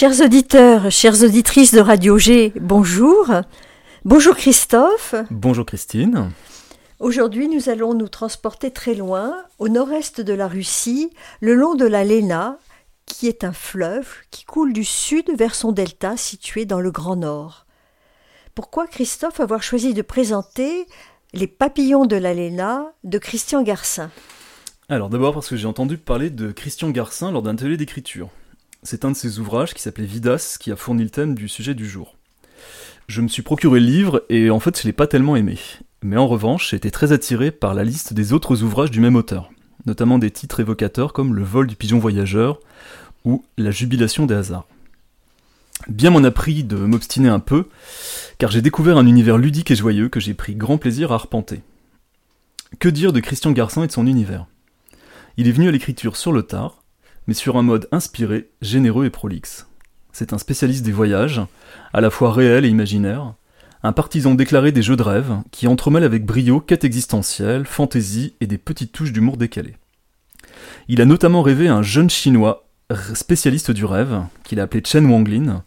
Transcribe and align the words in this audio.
Chers 0.00 0.20
auditeurs, 0.20 0.92
chères 0.92 1.24
auditrices 1.24 1.74
de 1.74 1.80
Radio 1.80 2.18
G, 2.18 2.52
bonjour. 2.60 3.32
Bonjour 4.04 4.36
Christophe. 4.36 5.16
Bonjour 5.28 5.66
Christine. 5.66 6.30
Aujourd'hui, 7.00 7.48
nous 7.48 7.68
allons 7.68 7.94
nous 7.94 8.06
transporter 8.06 8.70
très 8.70 8.94
loin, 8.94 9.34
au 9.58 9.68
nord-est 9.68 10.20
de 10.20 10.32
la 10.32 10.46
Russie, 10.46 11.10
le 11.40 11.54
long 11.54 11.74
de 11.74 11.84
la 11.84 12.04
Lena, 12.04 12.60
qui 13.06 13.26
est 13.26 13.42
un 13.42 13.52
fleuve 13.52 14.06
qui 14.30 14.44
coule 14.44 14.72
du 14.72 14.84
sud 14.84 15.36
vers 15.36 15.56
son 15.56 15.72
delta 15.72 16.16
situé 16.16 16.64
dans 16.64 16.78
le 16.78 16.92
Grand 16.92 17.16
Nord. 17.16 17.66
Pourquoi 18.54 18.86
Christophe 18.86 19.40
avoir 19.40 19.64
choisi 19.64 19.94
de 19.94 20.02
présenter 20.02 20.86
Les 21.32 21.48
papillons 21.48 22.06
de 22.06 22.14
la 22.14 22.34
Lena 22.34 22.92
de 23.02 23.18
Christian 23.18 23.64
Garcin? 23.64 24.12
Alors 24.88 25.08
d'abord 25.08 25.34
parce 25.34 25.48
que 25.48 25.56
j'ai 25.56 25.66
entendu 25.66 25.98
parler 25.98 26.30
de 26.30 26.52
Christian 26.52 26.90
Garcin 26.90 27.32
lors 27.32 27.42
d'un 27.42 27.54
atelier 27.54 27.76
d'écriture. 27.76 28.28
C'est 28.84 29.04
un 29.04 29.10
de 29.10 29.16
ses 29.16 29.40
ouvrages 29.40 29.74
qui 29.74 29.82
s'appelait 29.82 30.06
Vidas 30.06 30.56
qui 30.60 30.70
a 30.70 30.76
fourni 30.76 31.02
le 31.02 31.10
thème 31.10 31.34
du 31.34 31.48
sujet 31.48 31.74
du 31.74 31.88
jour. 31.88 32.16
Je 33.08 33.20
me 33.20 33.28
suis 33.28 33.42
procuré 33.42 33.80
le 33.80 33.86
livre 33.86 34.24
et 34.28 34.50
en 34.50 34.60
fait 34.60 34.80
je 34.80 34.86
l'ai 34.86 34.92
pas 34.92 35.08
tellement 35.08 35.34
aimé. 35.34 35.58
Mais 36.02 36.16
en 36.16 36.28
revanche, 36.28 36.70
j'ai 36.70 36.76
été 36.76 36.90
très 36.92 37.10
attiré 37.10 37.50
par 37.50 37.74
la 37.74 37.82
liste 37.82 38.12
des 38.12 38.32
autres 38.32 38.62
ouvrages 38.62 38.92
du 38.92 39.00
même 39.00 39.16
auteur, 39.16 39.50
notamment 39.86 40.18
des 40.18 40.30
titres 40.30 40.60
évocateurs 40.60 41.12
comme 41.12 41.34
Le 41.34 41.42
vol 41.42 41.66
du 41.66 41.74
pigeon 41.74 41.98
voyageur 41.98 42.60
ou 43.24 43.44
La 43.56 43.72
jubilation 43.72 44.26
des 44.26 44.36
hasards. 44.36 44.68
Bien 45.88 46.10
m'en 46.10 46.22
a 46.22 46.30
pris 46.30 46.62
de 46.62 46.76
m'obstiner 46.76 47.28
un 47.28 47.40
peu, 47.40 47.66
car 48.38 48.50
j'ai 48.50 48.62
découvert 48.62 48.96
un 48.96 49.06
univers 49.06 49.38
ludique 49.38 49.70
et 49.72 49.76
joyeux 49.76 50.08
que 50.08 50.20
j'ai 50.20 50.34
pris 50.34 50.54
grand 50.54 50.78
plaisir 50.78 51.10
à 51.10 51.16
arpenter. 51.16 51.62
Que 52.78 52.88
dire 52.88 53.12
de 53.12 53.20
Christian 53.20 53.50
Garcin 53.50 53.82
et 53.82 53.86
de 53.88 53.92
son 53.92 54.06
univers? 54.06 54.46
Il 55.36 55.48
est 55.48 55.52
venu 55.52 55.68
à 55.68 55.72
l'écriture 55.72 56.16
sur 56.16 56.32
le 56.32 56.42
tard, 56.42 56.77
mais 57.28 57.34
sur 57.34 57.56
un 57.56 57.62
mode 57.62 57.88
inspiré, 57.92 58.48
généreux 58.62 59.04
et 59.04 59.10
prolixe. 59.10 59.68
C'est 60.12 60.32
un 60.32 60.38
spécialiste 60.38 60.84
des 60.84 60.92
voyages, 60.92 61.42
à 61.92 62.00
la 62.00 62.10
fois 62.10 62.32
réel 62.32 62.64
et 62.64 62.68
imaginaire, 62.70 63.34
un 63.82 63.92
partisan 63.92 64.34
déclaré 64.34 64.72
des 64.72 64.82
jeux 64.82 64.96
de 64.96 65.02
rêve, 65.02 65.36
qui 65.52 65.68
entremêle 65.68 66.02
avec 66.02 66.24
brio 66.24 66.58
quête 66.58 66.84
existentielle, 66.84 67.66
fantaisie 67.66 68.34
et 68.40 68.46
des 68.46 68.58
petites 68.58 68.92
touches 68.92 69.12
d'humour 69.12 69.36
décalé. 69.36 69.76
Il 70.88 71.00
a 71.00 71.04
notamment 71.04 71.42
rêvé 71.42 71.68
un 71.68 71.82
jeune 71.82 72.10
chinois 72.10 72.66
spécialiste 73.14 73.70
du 73.70 73.84
rêve, 73.84 74.22
qu'il 74.42 74.58
a 74.58 74.62
appelé 74.62 74.82
Chen 74.84 75.06
Wanglin, 75.06 75.62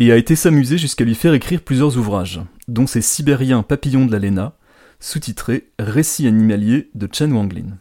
et 0.00 0.12
a 0.12 0.16
été 0.16 0.34
s'amuser 0.34 0.78
jusqu'à 0.78 1.04
lui 1.04 1.14
faire 1.14 1.32
écrire 1.32 1.62
plusieurs 1.62 1.96
ouvrages, 1.96 2.40
dont 2.66 2.88
ses 2.88 3.02
Sibériens 3.02 3.62
papillons 3.62 4.04
de 4.04 4.12
la 4.12 4.18
Lena, 4.18 4.56
sous-titré 4.98 5.70
Récits 5.78 6.26
animaliers 6.26 6.90
de 6.96 7.08
Chen 7.10 7.32
Wanglin. 7.32 7.78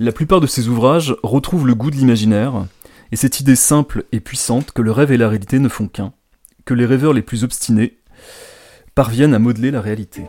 La 0.00 0.10
plupart 0.10 0.40
de 0.40 0.48
ces 0.48 0.68
ouvrages 0.68 1.14
retrouvent 1.22 1.68
le 1.68 1.76
goût 1.76 1.90
de 1.90 1.96
l'imaginaire, 1.96 2.66
et 3.12 3.16
cette 3.16 3.38
idée 3.38 3.54
simple 3.54 4.04
et 4.10 4.18
puissante 4.18 4.72
que 4.72 4.82
le 4.82 4.90
rêve 4.90 5.12
et 5.12 5.16
la 5.16 5.28
réalité 5.28 5.60
ne 5.60 5.68
font 5.68 5.86
qu'un, 5.86 6.12
que 6.64 6.74
les 6.74 6.84
rêveurs 6.84 7.12
les 7.12 7.22
plus 7.22 7.44
obstinés 7.44 7.98
parviennent 8.96 9.34
à 9.34 9.38
modeler 9.38 9.70
la 9.70 9.80
réalité. 9.80 10.24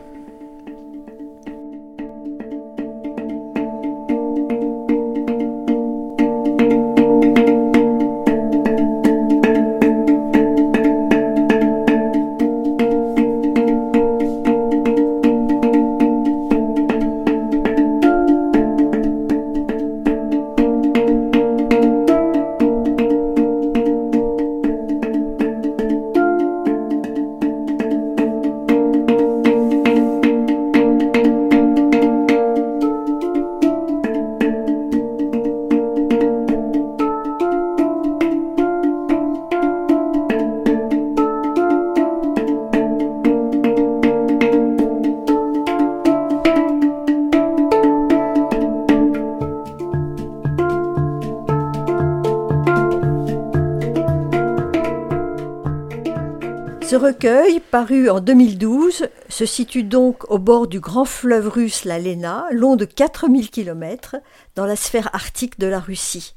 Recueil, 57.26 57.58
paru 57.58 58.08
en 58.08 58.20
2012, 58.20 59.08
se 59.28 59.46
situe 59.46 59.82
donc 59.82 60.30
au 60.30 60.38
bord 60.38 60.68
du 60.68 60.78
grand 60.78 61.04
fleuve 61.04 61.48
russe 61.48 61.84
la 61.84 61.98
Lena, 61.98 62.46
long 62.52 62.76
de 62.76 62.84
4000 62.84 63.50
km, 63.50 64.16
dans 64.54 64.64
la 64.64 64.76
sphère 64.76 65.12
arctique 65.12 65.58
de 65.58 65.66
la 65.66 65.80
Russie. 65.80 66.36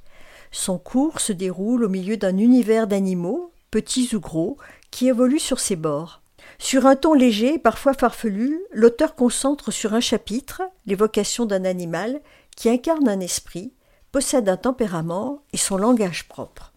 Son 0.52 0.80
cours 0.80 1.20
se 1.20 1.32
déroule 1.32 1.84
au 1.84 1.90
milieu 1.90 2.18
d'un 2.18 2.38
univers 2.38 2.88
d'animaux, 2.88 3.52
petits 3.70 4.16
ou 4.16 4.20
gros, 4.20 4.58
qui 4.90 5.08
évoluent 5.08 5.38
sur 5.38 5.60
ses 5.60 5.76
bords. 5.76 6.22
Sur 6.58 6.88
un 6.88 6.96
ton 6.96 7.14
léger 7.14 7.56
et 7.56 7.60
parfois 7.60 7.94
farfelu, 7.94 8.60
l'auteur 8.72 9.14
concentre 9.14 9.70
sur 9.70 9.94
un 9.94 10.02
chapitre 10.02 10.64
l'évocation 10.88 11.46
d'un 11.46 11.66
animal 11.66 12.20
qui 12.56 12.68
incarne 12.68 13.08
un 13.08 13.20
esprit, 13.20 13.74
possède 14.12 14.50
un 14.50 14.58
tempérament 14.58 15.44
et 15.54 15.58
son 15.58 15.78
langage 15.78 16.28
propre. 16.28 16.74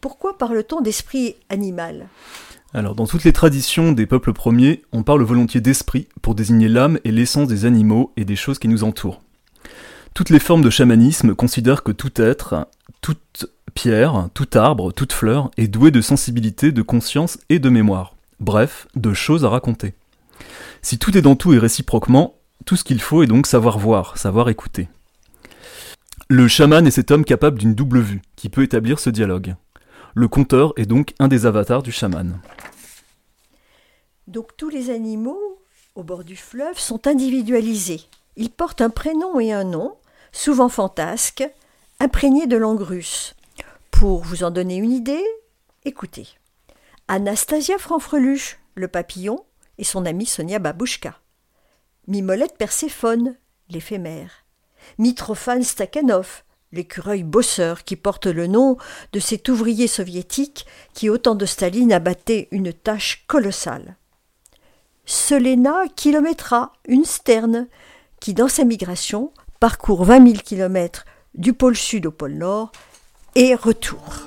Pourquoi 0.00 0.36
parle-t-on 0.36 0.80
d'esprit 0.80 1.36
animal? 1.48 2.08
Alors, 2.74 2.94
dans 2.94 3.06
toutes 3.06 3.24
les 3.24 3.34
traditions 3.34 3.92
des 3.92 4.06
peuples 4.06 4.32
premiers, 4.32 4.82
on 4.92 5.02
parle 5.02 5.22
volontiers 5.22 5.60
d'esprit 5.60 6.08
pour 6.22 6.34
désigner 6.34 6.68
l'âme 6.68 6.98
et 7.04 7.12
l'essence 7.12 7.48
des 7.48 7.66
animaux 7.66 8.12
et 8.16 8.24
des 8.24 8.36
choses 8.36 8.58
qui 8.58 8.68
nous 8.68 8.82
entourent. 8.82 9.20
Toutes 10.14 10.30
les 10.30 10.38
formes 10.38 10.62
de 10.62 10.70
chamanisme 10.70 11.34
considèrent 11.34 11.82
que 11.82 11.92
tout 11.92 12.20
être, 12.20 12.66
toute 13.02 13.46
pierre, 13.74 14.28
tout 14.32 14.48
arbre, 14.54 14.90
toute 14.92 15.12
fleur 15.12 15.50
est 15.58 15.68
doué 15.68 15.90
de 15.90 16.00
sensibilité, 16.00 16.72
de 16.72 16.82
conscience 16.82 17.38
et 17.50 17.58
de 17.58 17.68
mémoire. 17.68 18.14
Bref, 18.40 18.88
de 18.96 19.12
choses 19.12 19.44
à 19.44 19.50
raconter. 19.50 19.94
Si 20.80 20.98
tout 20.98 21.16
est 21.16 21.22
dans 21.22 21.36
tout 21.36 21.52
et 21.52 21.58
réciproquement, 21.58 22.36
tout 22.64 22.76
ce 22.76 22.84
qu'il 22.84 23.02
faut 23.02 23.22
est 23.22 23.26
donc 23.26 23.46
savoir 23.46 23.78
voir, 23.78 24.16
savoir 24.16 24.48
écouter. 24.48 24.88
Le 26.28 26.48
chaman 26.48 26.86
est 26.86 26.90
cet 26.90 27.10
homme 27.10 27.24
capable 27.24 27.58
d'une 27.58 27.74
double 27.74 28.00
vue, 28.00 28.22
qui 28.36 28.48
peut 28.48 28.62
établir 28.62 28.98
ce 28.98 29.10
dialogue. 29.10 29.56
Le 30.14 30.28
conteur 30.28 30.74
est 30.76 30.86
donc 30.86 31.14
un 31.18 31.28
des 31.28 31.46
avatars 31.46 31.82
du 31.82 31.92
chaman. 31.92 32.40
Donc 34.26 34.56
tous 34.56 34.68
les 34.68 34.90
animaux 34.90 35.62
au 35.94 36.02
bord 36.02 36.24
du 36.24 36.36
fleuve 36.36 36.78
sont 36.78 37.06
individualisés. 37.06 38.02
Ils 38.36 38.50
portent 38.50 38.80
un 38.80 38.90
prénom 38.90 39.40
et 39.40 39.52
un 39.52 39.64
nom, 39.64 39.96
souvent 40.32 40.68
fantasques, 40.68 41.44
imprégnés 42.00 42.46
de 42.46 42.56
langue 42.56 42.80
russe. 42.80 43.34
Pour 43.90 44.22
vous 44.22 44.42
en 44.44 44.50
donner 44.50 44.76
une 44.76 44.92
idée, 44.92 45.24
écoutez. 45.84 46.28
Anastasia 47.08 47.78
Franfreluche, 47.78 48.58
le 48.74 48.88
papillon, 48.88 49.44
et 49.78 49.84
son 49.84 50.06
amie 50.06 50.26
Sonia 50.26 50.58
Babouchka. 50.58 51.18
Mimolette 52.06 52.56
Perséphone, 52.56 53.36
l'éphémère. 53.68 54.44
Mitrophane 54.98 55.62
Stakhanov, 55.62 56.42
l'écureuil 56.72 57.22
bosseur 57.22 57.84
qui 57.84 57.96
porte 57.96 58.26
le 58.26 58.46
nom 58.46 58.76
de 59.12 59.20
cet 59.20 59.48
ouvrier 59.48 59.86
soviétique 59.86 60.66
qui, 60.94 61.08
au 61.08 61.18
temps 61.18 61.34
de 61.34 61.46
Staline, 61.46 61.92
abattait 61.92 62.48
une 62.50 62.72
tâche 62.72 63.24
colossale. 63.26 63.96
Selena 65.04 65.84
kilométra, 65.94 66.72
une 66.86 67.04
sterne, 67.04 67.68
qui, 68.20 68.34
dans 68.34 68.48
sa 68.48 68.64
migration, 68.64 69.32
parcourt 69.60 70.04
20 70.04 70.26
000 70.28 70.42
kilomètres 70.42 71.04
du 71.34 71.52
pôle 71.52 71.76
sud 71.76 72.06
au 72.06 72.10
pôle 72.10 72.34
nord 72.34 72.72
et 73.34 73.54
retour. 73.54 74.26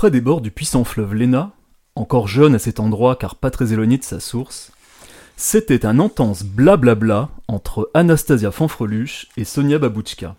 Près 0.00 0.10
des 0.10 0.22
bords 0.22 0.40
du 0.40 0.50
puissant 0.50 0.82
fleuve 0.82 1.14
Lena, 1.14 1.52
encore 1.94 2.26
jeune 2.26 2.54
à 2.54 2.58
cet 2.58 2.80
endroit 2.80 3.16
car 3.16 3.34
pas 3.34 3.50
très 3.50 3.74
éloigné 3.74 3.98
de 3.98 4.02
sa 4.02 4.18
source, 4.18 4.72
c'était 5.36 5.84
un 5.84 6.00
intense 6.00 6.42
blablabla 6.42 7.28
entre 7.48 7.90
Anastasia 7.92 8.50
Fanfreluche 8.50 9.26
et 9.36 9.44
Sonia 9.44 9.78
Babouchka. 9.78 10.36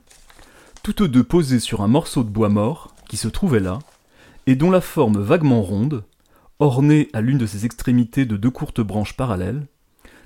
Toutes 0.81 1.03
deux 1.03 1.23
posées 1.23 1.59
sur 1.59 1.81
un 1.81 1.87
morceau 1.87 2.23
de 2.23 2.29
bois 2.29 2.49
mort 2.49 2.95
qui 3.07 3.17
se 3.17 3.27
trouvait 3.27 3.59
là, 3.59 3.77
et 4.47 4.55
dont 4.55 4.71
la 4.71 4.81
forme 4.81 5.21
vaguement 5.21 5.61
ronde, 5.61 6.05
ornée 6.57 7.09
à 7.13 7.21
l'une 7.21 7.37
de 7.37 7.45
ses 7.45 7.63
extrémités 7.63 8.25
de 8.25 8.37
deux 8.37 8.49
courtes 8.49 8.81
branches 8.81 9.15
parallèles, 9.15 9.67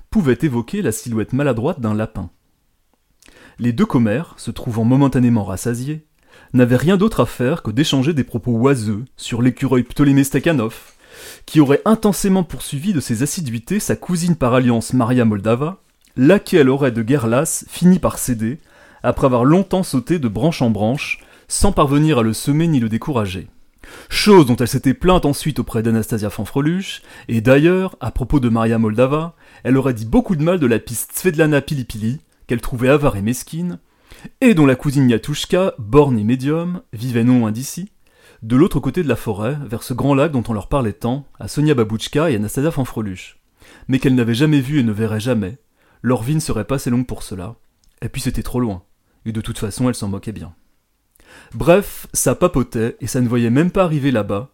pouvait 0.08 0.38
évoquer 0.40 0.80
la 0.80 0.92
silhouette 0.92 1.34
maladroite 1.34 1.80
d'un 1.80 1.92
lapin. 1.92 2.30
Les 3.58 3.74
deux 3.74 3.84
commères, 3.84 4.32
se 4.38 4.50
trouvant 4.50 4.84
momentanément 4.84 5.44
rassasiés, 5.44 6.06
n'avait 6.52 6.76
rien 6.76 6.96
d'autre 6.96 7.20
à 7.20 7.26
faire 7.26 7.62
que 7.62 7.70
d'échanger 7.70 8.12
des 8.12 8.24
propos 8.24 8.52
oiseux 8.52 9.04
sur 9.16 9.42
l'écureuil 9.42 9.82
Ptolémée 9.82 10.24
Stakhanov, 10.24 10.76
qui 11.44 11.60
aurait 11.60 11.82
intensément 11.84 12.44
poursuivi 12.44 12.92
de 12.92 13.00
ses 13.00 13.22
assiduités 13.22 13.80
sa 13.80 13.96
cousine 13.96 14.36
par 14.36 14.54
alliance 14.54 14.92
Maria 14.92 15.24
Moldava, 15.24 15.78
laquelle 16.16 16.70
aurait 16.70 16.92
de 16.92 17.02
guerre 17.02 17.26
lasse 17.26 17.66
fini 17.68 17.98
par 17.98 18.18
céder, 18.18 18.58
après 19.02 19.26
avoir 19.26 19.44
longtemps 19.44 19.82
sauté 19.82 20.18
de 20.18 20.28
branche 20.28 20.62
en 20.62 20.70
branche, 20.70 21.20
sans 21.48 21.72
parvenir 21.72 22.18
à 22.18 22.22
le 22.22 22.32
semer 22.32 22.66
ni 22.66 22.80
le 22.80 22.88
décourager. 22.88 23.48
Chose 24.08 24.46
dont 24.46 24.56
elle 24.56 24.68
s'était 24.68 24.94
plainte 24.94 25.26
ensuite 25.26 25.60
auprès 25.60 25.82
d'Anastasia 25.82 26.30
Fanfreluche, 26.30 27.02
et 27.28 27.40
d'ailleurs, 27.40 27.96
à 28.00 28.10
propos 28.10 28.40
de 28.40 28.48
Maria 28.48 28.78
Moldava, 28.78 29.34
elle 29.62 29.76
aurait 29.76 29.94
dit 29.94 30.06
beaucoup 30.06 30.36
de 30.36 30.42
mal 30.42 30.58
de 30.58 30.66
la 30.66 30.78
piste 30.78 31.12
Svedlana 31.14 31.60
Pilipili, 31.60 32.20
qu'elle 32.46 32.60
trouvait 32.60 32.88
avare 32.88 33.16
et 33.16 33.22
mesquine, 33.22 33.78
et 34.40 34.54
dont 34.54 34.66
la 34.66 34.76
cousine 34.76 35.10
Yatushka, 35.10 35.74
borne 35.78 36.18
et 36.18 36.24
médium, 36.24 36.82
vivait 36.92 37.24
non 37.24 37.40
loin 37.40 37.52
d'ici, 37.52 37.90
de 38.42 38.56
l'autre 38.56 38.80
côté 38.80 39.02
de 39.02 39.08
la 39.08 39.16
forêt, 39.16 39.58
vers 39.64 39.82
ce 39.82 39.94
grand 39.94 40.14
lac 40.14 40.32
dont 40.32 40.44
on 40.48 40.52
leur 40.52 40.68
parlait 40.68 40.92
tant, 40.92 41.26
à 41.38 41.48
Sonia 41.48 41.74
Babouchka 41.74 42.30
et 42.30 42.36
Anastasia 42.36 42.70
Fanfreluche, 42.70 43.38
mais 43.88 43.98
qu'elle 43.98 44.14
n'avait 44.14 44.34
jamais 44.34 44.60
vu 44.60 44.78
et 44.78 44.82
ne 44.82 44.92
verrait 44.92 45.20
jamais. 45.20 45.58
Leur 46.02 46.22
vie 46.22 46.34
ne 46.34 46.40
serait 46.40 46.64
pas 46.64 46.76
assez 46.76 46.90
longue 46.90 47.06
pour 47.06 47.22
cela, 47.22 47.56
et 48.02 48.08
puis 48.08 48.20
c'était 48.20 48.42
trop 48.42 48.60
loin, 48.60 48.82
et 49.24 49.32
de 49.32 49.40
toute 49.40 49.58
façon 49.58 49.88
elle 49.88 49.94
s'en 49.94 50.08
moquait 50.08 50.32
bien. 50.32 50.54
Bref, 51.54 52.06
ça 52.12 52.34
papotait, 52.34 52.96
et 53.00 53.06
ça 53.06 53.20
ne 53.20 53.28
voyait 53.28 53.50
même 53.50 53.70
pas 53.70 53.84
arriver 53.84 54.10
là-bas, 54.10 54.50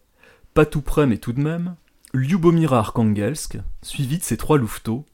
pas 0.54 0.66
tout 0.66 0.82
près 0.82 1.06
mais 1.06 1.18
tout 1.18 1.32
de 1.32 1.40
même, 1.40 1.76
Lyubomira 2.14 2.78
Arkangelsk, 2.78 3.58
suivi 3.82 4.18
de 4.18 4.22
ses 4.22 4.36
trois 4.36 4.58
louveteaux, 4.58 5.06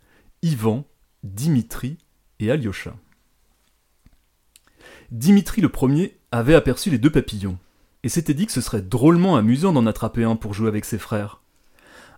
Ivan, 0.43 0.85
Dimitri 1.23 1.99
et 2.41 2.51
Alyosha. 2.51 2.95
Dimitri 5.11 5.63
le 5.63 5.71
premier 5.71 6.19
avait 6.33 6.55
aperçu 6.55 6.91
les 6.91 6.99
deux 6.99 7.11
papillons, 7.11 7.57
et 8.03 8.11
s'était 8.11 8.35
dit 8.35 8.45
que 8.45 8.53
ce 8.53 8.61
serait 8.61 8.83
drôlement 8.83 9.37
amusant 9.37 9.73
d'en 9.73 9.87
attraper 9.87 10.25
un 10.25 10.37
pour 10.37 10.53
jouer 10.53 10.69
avec 10.69 10.85
ses 10.85 10.99
frères. 10.99 11.41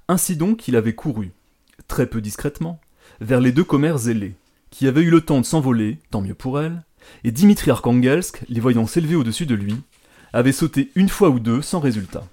Ainsi 0.09 0.37
donc 0.37 0.67
il 0.67 0.75
avait 0.75 0.97
couru, 0.97 1.31
très 1.87 2.07
peu 2.07 2.21
discrètement, 2.21 2.81
vers 3.21 3.41
les 3.41 3.53
deux 3.53 3.63
commères 3.63 3.99
zélés, 3.99 4.35
qui 4.71 4.89
avaient 4.89 5.03
eu 5.03 5.11
le 5.11 5.21
temps 5.21 5.41
de 5.41 5.47
s'envoler, 5.47 5.99
tant 6.11 6.21
mieux 6.21 6.35
pour 6.35 6.61
elles, 6.61 6.83
et 7.23 7.31
Dimitri 7.31 7.71
Arkangelsk, 7.71 8.43
les 8.49 8.61
voyant 8.61 8.89
s'élever 8.89 9.15
au-dessus 9.15 9.47
de 9.47 9.55
lui, 9.55 9.77
avait 10.33 10.51
sauté 10.51 10.91
une 10.97 11.09
fois 11.09 11.31
ou 11.31 11.39
deux 11.39 11.63
sans 11.63 11.79
résultat. 11.79 12.25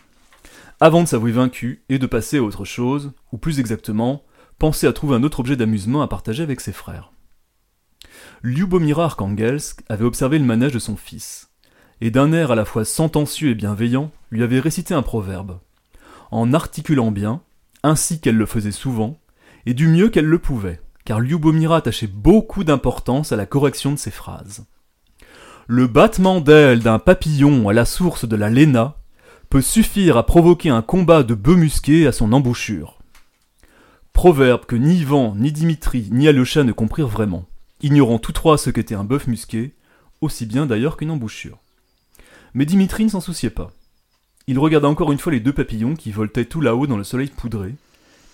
Avant 0.79 1.03
de 1.03 1.07
s'avouer 1.07 1.31
vaincu 1.31 1.83
et 1.89 1.99
de 1.99 2.07
passer 2.07 2.37
à 2.37 2.43
autre 2.43 2.65
chose, 2.65 3.11
ou 3.31 3.37
plus 3.37 3.59
exactement, 3.59 4.23
penser 4.57 4.87
à 4.87 4.93
trouver 4.93 5.15
un 5.15 5.23
autre 5.23 5.39
objet 5.39 5.55
d'amusement 5.55 6.01
à 6.01 6.07
partager 6.07 6.41
avec 6.41 6.61
ses 6.61 6.73
frères. 6.73 7.11
Lyubomira 8.43 9.05
Arkangelsk 9.05 9.81
avait 9.89 10.05
observé 10.05 10.39
le 10.39 10.45
manège 10.45 10.73
de 10.73 10.79
son 10.79 10.95
fils, 10.95 11.49
et 12.01 12.11
d'un 12.11 12.31
air 12.31 12.51
à 12.51 12.55
la 12.55 12.65
fois 12.65 12.85
sentencieux 12.85 13.51
et 13.51 13.55
bienveillant, 13.55 14.11
lui 14.31 14.43
avait 14.43 14.59
récité 14.59 14.93
un 14.93 15.01
proverbe, 15.01 15.59
en 16.31 16.53
articulant 16.53 17.11
bien, 17.11 17.41
ainsi 17.83 18.19
qu'elle 18.19 18.37
le 18.37 18.45
faisait 18.45 18.71
souvent, 18.71 19.19
et 19.65 19.73
du 19.73 19.87
mieux 19.87 20.09
qu'elle 20.09 20.25
le 20.25 20.39
pouvait, 20.39 20.81
car 21.05 21.19
Lyubomira 21.19 21.77
attachait 21.77 22.07
beaucoup 22.07 22.63
d'importance 22.63 23.31
à 23.31 23.35
la 23.35 23.45
correction 23.45 23.91
de 23.91 23.97
ses 23.97 24.11
phrases. 24.11 24.65
Le 25.67 25.87
battement 25.87 26.39
d'aile 26.39 26.79
d'un 26.79 26.99
papillon 26.99 27.67
à 27.67 27.73
la 27.73 27.85
source 27.85 28.27
de 28.27 28.35
la 28.35 28.49
Léna 28.49 28.95
peut 29.49 29.61
suffire 29.61 30.17
à 30.17 30.25
provoquer 30.25 30.69
un 30.69 30.81
combat 30.81 31.23
de 31.23 31.33
bœufs 31.33 31.55
musqués 31.55 32.07
à 32.07 32.11
son 32.11 32.31
embouchure. 32.33 32.99
Proverbe 34.13 34.65
que 34.65 34.75
ni 34.75 34.99
Ivan, 34.99 35.35
ni 35.35 35.51
Dimitri, 35.51 36.07
ni 36.11 36.27
Alyosha 36.27 36.63
ne 36.63 36.71
comprirent 36.71 37.07
vraiment 37.07 37.45
ignorant 37.81 38.19
tous 38.19 38.31
trois 38.31 38.57
ce 38.57 38.69
qu'était 38.69 38.95
un 38.95 39.03
bœuf 39.03 39.27
musqué, 39.27 39.75
aussi 40.21 40.45
bien 40.45 40.65
d'ailleurs 40.65 40.97
qu'une 40.97 41.11
embouchure. 41.11 41.59
Mais 42.53 42.65
Dimitri 42.65 43.05
ne 43.05 43.09
s'en 43.09 43.21
souciait 43.21 43.49
pas. 43.49 43.71
Il 44.47 44.59
regarda 44.59 44.87
encore 44.87 45.11
une 45.11 45.19
fois 45.19 45.31
les 45.31 45.39
deux 45.39 45.53
papillons 45.53 45.95
qui 45.95 46.11
voltaient 46.11 46.45
tout 46.45 46.61
là-haut 46.61 46.87
dans 46.87 46.97
le 46.97 47.03
soleil 47.03 47.27
poudré, 47.27 47.75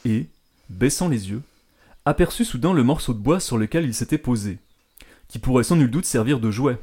et, 0.05 0.27
baissant 0.69 1.09
les 1.09 1.29
yeux, 1.29 1.41
aperçut 2.05 2.45
soudain 2.45 2.73
le 2.73 2.83
morceau 2.83 3.13
de 3.13 3.19
bois 3.19 3.39
sur 3.39 3.57
lequel 3.57 3.85
il 3.85 3.93
s'était 3.93 4.17
posé, 4.17 4.59
qui 5.27 5.39
pourrait 5.39 5.63
sans 5.63 5.75
nul 5.75 5.89
doute 5.89 6.05
servir 6.05 6.39
de 6.39 6.51
jouet, 6.51 6.77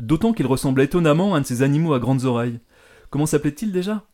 d'autant 0.00 0.32
qu'il 0.32 0.46
ressemblait 0.46 0.84
étonnamment 0.84 1.34
à 1.34 1.38
un 1.38 1.40
de 1.42 1.46
ces 1.46 1.62
animaux 1.62 1.92
à 1.92 1.98
grandes 1.98 2.24
oreilles. 2.24 2.60
Comment 3.10 3.26
s'appelait-il 3.26 3.72
déjà? 3.72 4.04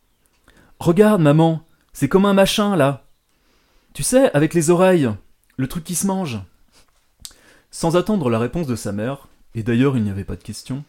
Regarde, 0.79 1.21
maman, 1.21 1.65
c'est 1.93 2.09
comme 2.09 2.25
un 2.25 2.33
machin, 2.33 2.75
là. 2.75 3.07
Tu 3.93 4.03
sais, 4.03 4.31
avec 4.35 4.53
les 4.53 4.69
oreilles, 4.69 5.09
le 5.55 5.67
truc 5.67 5.83
qui 5.83 5.95
se 5.95 6.05
mange. 6.05 6.39
Sans 7.79 7.95
attendre 7.95 8.31
la 8.31 8.39
réponse 8.39 8.65
de 8.65 8.75
sa 8.75 8.91
mère, 8.91 9.27
et 9.53 9.61
d'ailleurs 9.61 9.95
il 9.97 10.03
n'y 10.03 10.09
avait 10.09 10.23
pas 10.23 10.35
de 10.35 10.41
question, 10.41 10.83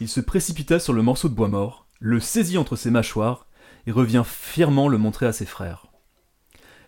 il 0.00 0.08
se 0.08 0.18
précipita 0.18 0.80
sur 0.80 0.92
le 0.92 1.00
morceau 1.00 1.28
de 1.28 1.34
bois 1.34 1.46
mort, 1.46 1.86
le 2.00 2.18
saisit 2.18 2.58
entre 2.58 2.74
ses 2.74 2.90
mâchoires, 2.90 3.46
et 3.86 3.92
revint 3.92 4.24
fièrement 4.24 4.88
le 4.88 4.98
montrer 4.98 5.26
à 5.26 5.32
ses 5.32 5.46
frères. 5.46 5.86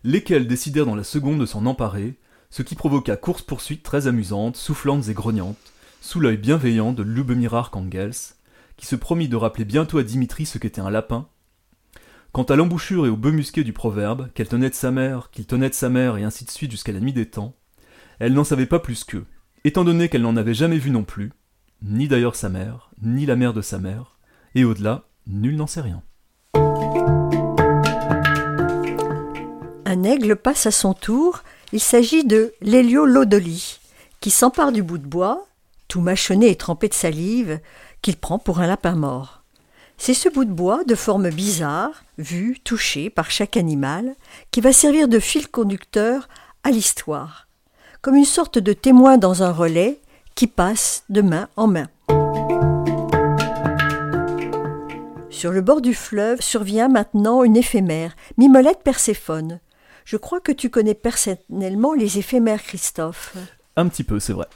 Lesquels 0.02 0.48
décidèrent 0.48 0.86
dans 0.86 0.96
la 0.96 1.04
seconde 1.04 1.38
de 1.38 1.46
s'en 1.46 1.66
emparer, 1.66 2.18
ce 2.50 2.62
qui 2.62 2.74
provoqua 2.74 3.16
course-poursuite 3.16 3.84
très 3.84 4.08
amusante, 4.08 4.56
soufflantes 4.56 5.08
et 5.08 5.14
grognantes, 5.14 5.72
sous 6.00 6.18
l'œil 6.18 6.36
bienveillant 6.36 6.92
de 6.92 7.04
Lubomir 7.04 7.54
Arkangels, 7.54 8.34
qui 8.76 8.86
se 8.86 8.96
promit 8.96 9.28
de 9.28 9.36
rappeler 9.36 9.64
bientôt 9.64 9.98
à 9.98 10.02
Dimitri 10.02 10.46
ce 10.46 10.58
qu'était 10.58 10.80
un 10.80 10.90
lapin. 10.90 11.28
Quant 12.32 12.42
à 12.42 12.56
l'embouchure 12.56 13.06
et 13.06 13.08
au 13.08 13.16
bœuf 13.16 13.34
musqué 13.34 13.62
du 13.62 13.72
proverbe, 13.72 14.30
qu'elle 14.34 14.48
tenait 14.48 14.70
de 14.70 14.74
sa 14.74 14.90
mère, 14.90 15.30
qu'il 15.30 15.46
tenait 15.46 15.70
de 15.70 15.74
sa 15.74 15.90
mère, 15.90 16.16
et 16.16 16.24
ainsi 16.24 16.44
de 16.44 16.50
suite 16.50 16.72
jusqu'à 16.72 16.90
la 16.90 16.98
nuit 16.98 17.12
des 17.12 17.30
temps, 17.30 17.54
elle 18.18 18.32
n'en 18.32 18.42
savait 18.42 18.66
pas 18.66 18.80
plus 18.80 19.04
qu'eux, 19.04 19.26
étant 19.64 19.84
donné 19.84 20.10
qu'elle 20.10 20.22
n'en 20.22 20.36
avait 20.36 20.54
jamais 20.54 20.76
vu 20.76 20.90
non 20.90 21.04
plus, 21.04 21.32
ni 21.82 22.06
d'ailleurs 22.06 22.36
sa 22.36 22.50
mère, 22.50 22.90
ni 23.02 23.24
la 23.24 23.34
mère 23.34 23.54
de 23.54 23.62
sa 23.62 23.78
mère, 23.78 24.18
et 24.54 24.64
au-delà, 24.64 25.04
nul 25.26 25.56
n'en 25.56 25.66
sait 25.66 25.80
rien. 25.80 26.02
Un 29.86 30.02
aigle 30.02 30.36
passe 30.36 30.66
à 30.66 30.70
son 30.70 30.92
tour, 30.92 31.42
il 31.72 31.80
s'agit 31.80 32.24
de 32.24 32.52
l'héliolodoli, 32.60 33.80
qui 34.20 34.30
s'empare 34.30 34.70
du 34.70 34.82
bout 34.82 34.98
de 34.98 35.06
bois, 35.06 35.46
tout 35.88 36.00
mâchonné 36.00 36.50
et 36.50 36.56
trempé 36.56 36.88
de 36.88 36.94
salive, 36.94 37.60
qu'il 38.02 38.16
prend 38.16 38.38
pour 38.38 38.60
un 38.60 38.66
lapin 38.66 38.94
mort. 38.94 39.44
C'est 39.96 40.14
ce 40.14 40.28
bout 40.28 40.44
de 40.44 40.52
bois 40.52 40.84
de 40.84 40.94
forme 40.94 41.30
bizarre, 41.30 42.04
vu, 42.18 42.58
touché 42.64 43.08
par 43.08 43.30
chaque 43.30 43.56
animal, 43.56 44.14
qui 44.50 44.60
va 44.60 44.72
servir 44.72 45.08
de 45.08 45.18
fil 45.18 45.48
conducteur 45.48 46.28
à 46.64 46.70
l'histoire, 46.70 47.43
comme 48.04 48.16
une 48.16 48.26
sorte 48.26 48.58
de 48.58 48.74
témoin 48.74 49.16
dans 49.16 49.42
un 49.42 49.50
relais 49.50 49.98
qui 50.34 50.46
passe 50.46 51.04
de 51.08 51.22
main 51.22 51.48
en 51.56 51.66
main. 51.66 51.88
Sur 55.30 55.52
le 55.52 55.62
bord 55.62 55.80
du 55.80 55.94
fleuve 55.94 56.42
survient 56.42 56.88
maintenant 56.88 57.44
une 57.44 57.56
éphémère, 57.56 58.14
Mimolette 58.36 58.82
Perséphone. 58.84 59.58
Je 60.04 60.18
crois 60.18 60.40
que 60.40 60.52
tu 60.52 60.68
connais 60.68 60.92
personnellement 60.92 61.94
les 61.94 62.18
éphémères, 62.18 62.62
Christophe. 62.62 63.38
Un 63.74 63.88
petit 63.88 64.04
peu, 64.04 64.20
c'est 64.20 64.34
vrai. 64.34 64.48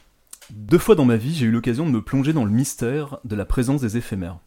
Deux 0.51 0.77
fois 0.77 0.95
dans 0.95 1.07
ma 1.07 1.17
vie, 1.17 1.35
j'ai 1.35 1.47
eu 1.47 1.51
l'occasion 1.51 1.87
de 1.87 1.91
me 1.91 2.03
plonger 2.03 2.35
dans 2.35 2.45
le 2.45 2.51
mystère 2.51 3.19
de 3.25 3.35
la 3.35 3.47
présence 3.47 3.81
des 3.81 3.97
éphémères. 3.97 4.41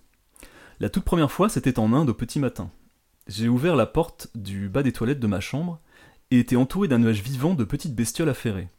La 0.79 0.91
toute 0.91 1.05
première 1.05 1.31
fois, 1.31 1.49
c'était 1.49 1.79
en 1.79 1.91
Inde 1.91 2.11
au 2.11 2.13
petit 2.13 2.37
matin. 2.37 2.69
J'ai 3.25 3.47
ouvert 3.47 3.75
la 3.75 3.87
porte 3.87 4.27
du 4.35 4.69
bas 4.69 4.83
des 4.83 4.93
toilettes 4.93 5.19
de 5.19 5.25
ma 5.25 5.39
chambre 5.39 5.79
et 6.29 6.37
été 6.37 6.55
entouré 6.55 6.87
d'un 6.87 6.99
nuage 6.99 7.23
vivant 7.23 7.55
de 7.55 7.63
petites 7.63 7.95
bestioles 7.95 8.29
affairées. 8.29 8.69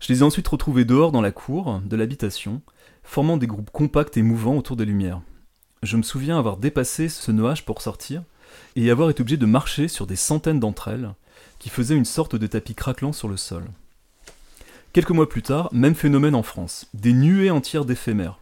Je 0.00 0.12
les 0.12 0.20
ai 0.20 0.22
ensuite 0.22 0.48
retrouvées 0.48 0.84
dehors 0.84 1.12
dans 1.12 1.20
la 1.20 1.32
cour 1.32 1.80
de 1.84 1.96
l'habitation, 1.96 2.62
formant 3.02 3.36
des 3.36 3.46
groupes 3.46 3.70
compacts 3.70 4.16
et 4.16 4.22
mouvants 4.22 4.56
autour 4.56 4.76
des 4.76 4.84
lumières. 4.84 5.20
Je 5.82 5.96
me 5.96 6.02
souviens 6.02 6.38
avoir 6.38 6.56
dépassé 6.56 7.08
ce 7.08 7.32
nuage 7.32 7.64
pour 7.64 7.82
sortir 7.82 8.22
et 8.76 8.90
avoir 8.90 9.10
été 9.10 9.20
obligé 9.20 9.36
de 9.36 9.46
marcher 9.46 9.88
sur 9.88 10.06
des 10.06 10.16
centaines 10.16 10.60
d'entre 10.60 10.88
elles, 10.88 11.14
qui 11.58 11.68
faisaient 11.68 11.96
une 11.96 12.04
sorte 12.04 12.36
de 12.36 12.46
tapis 12.46 12.74
craquelant 12.74 13.12
sur 13.12 13.28
le 13.28 13.36
sol. 13.36 13.64
Quelques 14.92 15.10
mois 15.10 15.28
plus 15.28 15.42
tard, 15.42 15.68
même 15.72 15.94
phénomène 15.94 16.34
en 16.34 16.42
France, 16.42 16.86
des 16.94 17.12
nuées 17.12 17.50
entières 17.50 17.84
d'éphémères, 17.84 18.40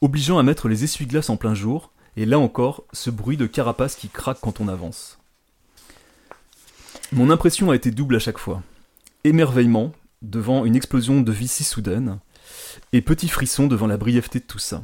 obligeant 0.00 0.38
à 0.38 0.42
mettre 0.42 0.68
les 0.68 0.84
essuie-glaces 0.84 1.30
en 1.30 1.36
plein 1.36 1.54
jour 1.54 1.90
et 2.16 2.26
là 2.26 2.38
encore, 2.38 2.84
ce 2.92 3.10
bruit 3.10 3.36
de 3.36 3.46
carapace 3.46 3.96
qui 3.96 4.08
craque 4.08 4.40
quand 4.40 4.60
on 4.60 4.68
avance. 4.68 5.18
Mon 7.12 7.30
impression 7.30 7.70
a 7.70 7.76
été 7.76 7.90
double 7.90 8.16
à 8.16 8.18
chaque 8.18 8.38
fois. 8.38 8.62
Émerveillement 9.24 9.92
devant 10.22 10.64
une 10.64 10.76
explosion 10.76 11.20
de 11.20 11.32
vie 11.32 11.48
si 11.48 11.64
soudaine, 11.64 12.18
et 12.92 13.02
petit 13.02 13.28
frisson 13.28 13.66
devant 13.66 13.86
la 13.86 13.96
brièveté 13.96 14.38
de 14.38 14.44
tout 14.44 14.58
ça. 14.58 14.82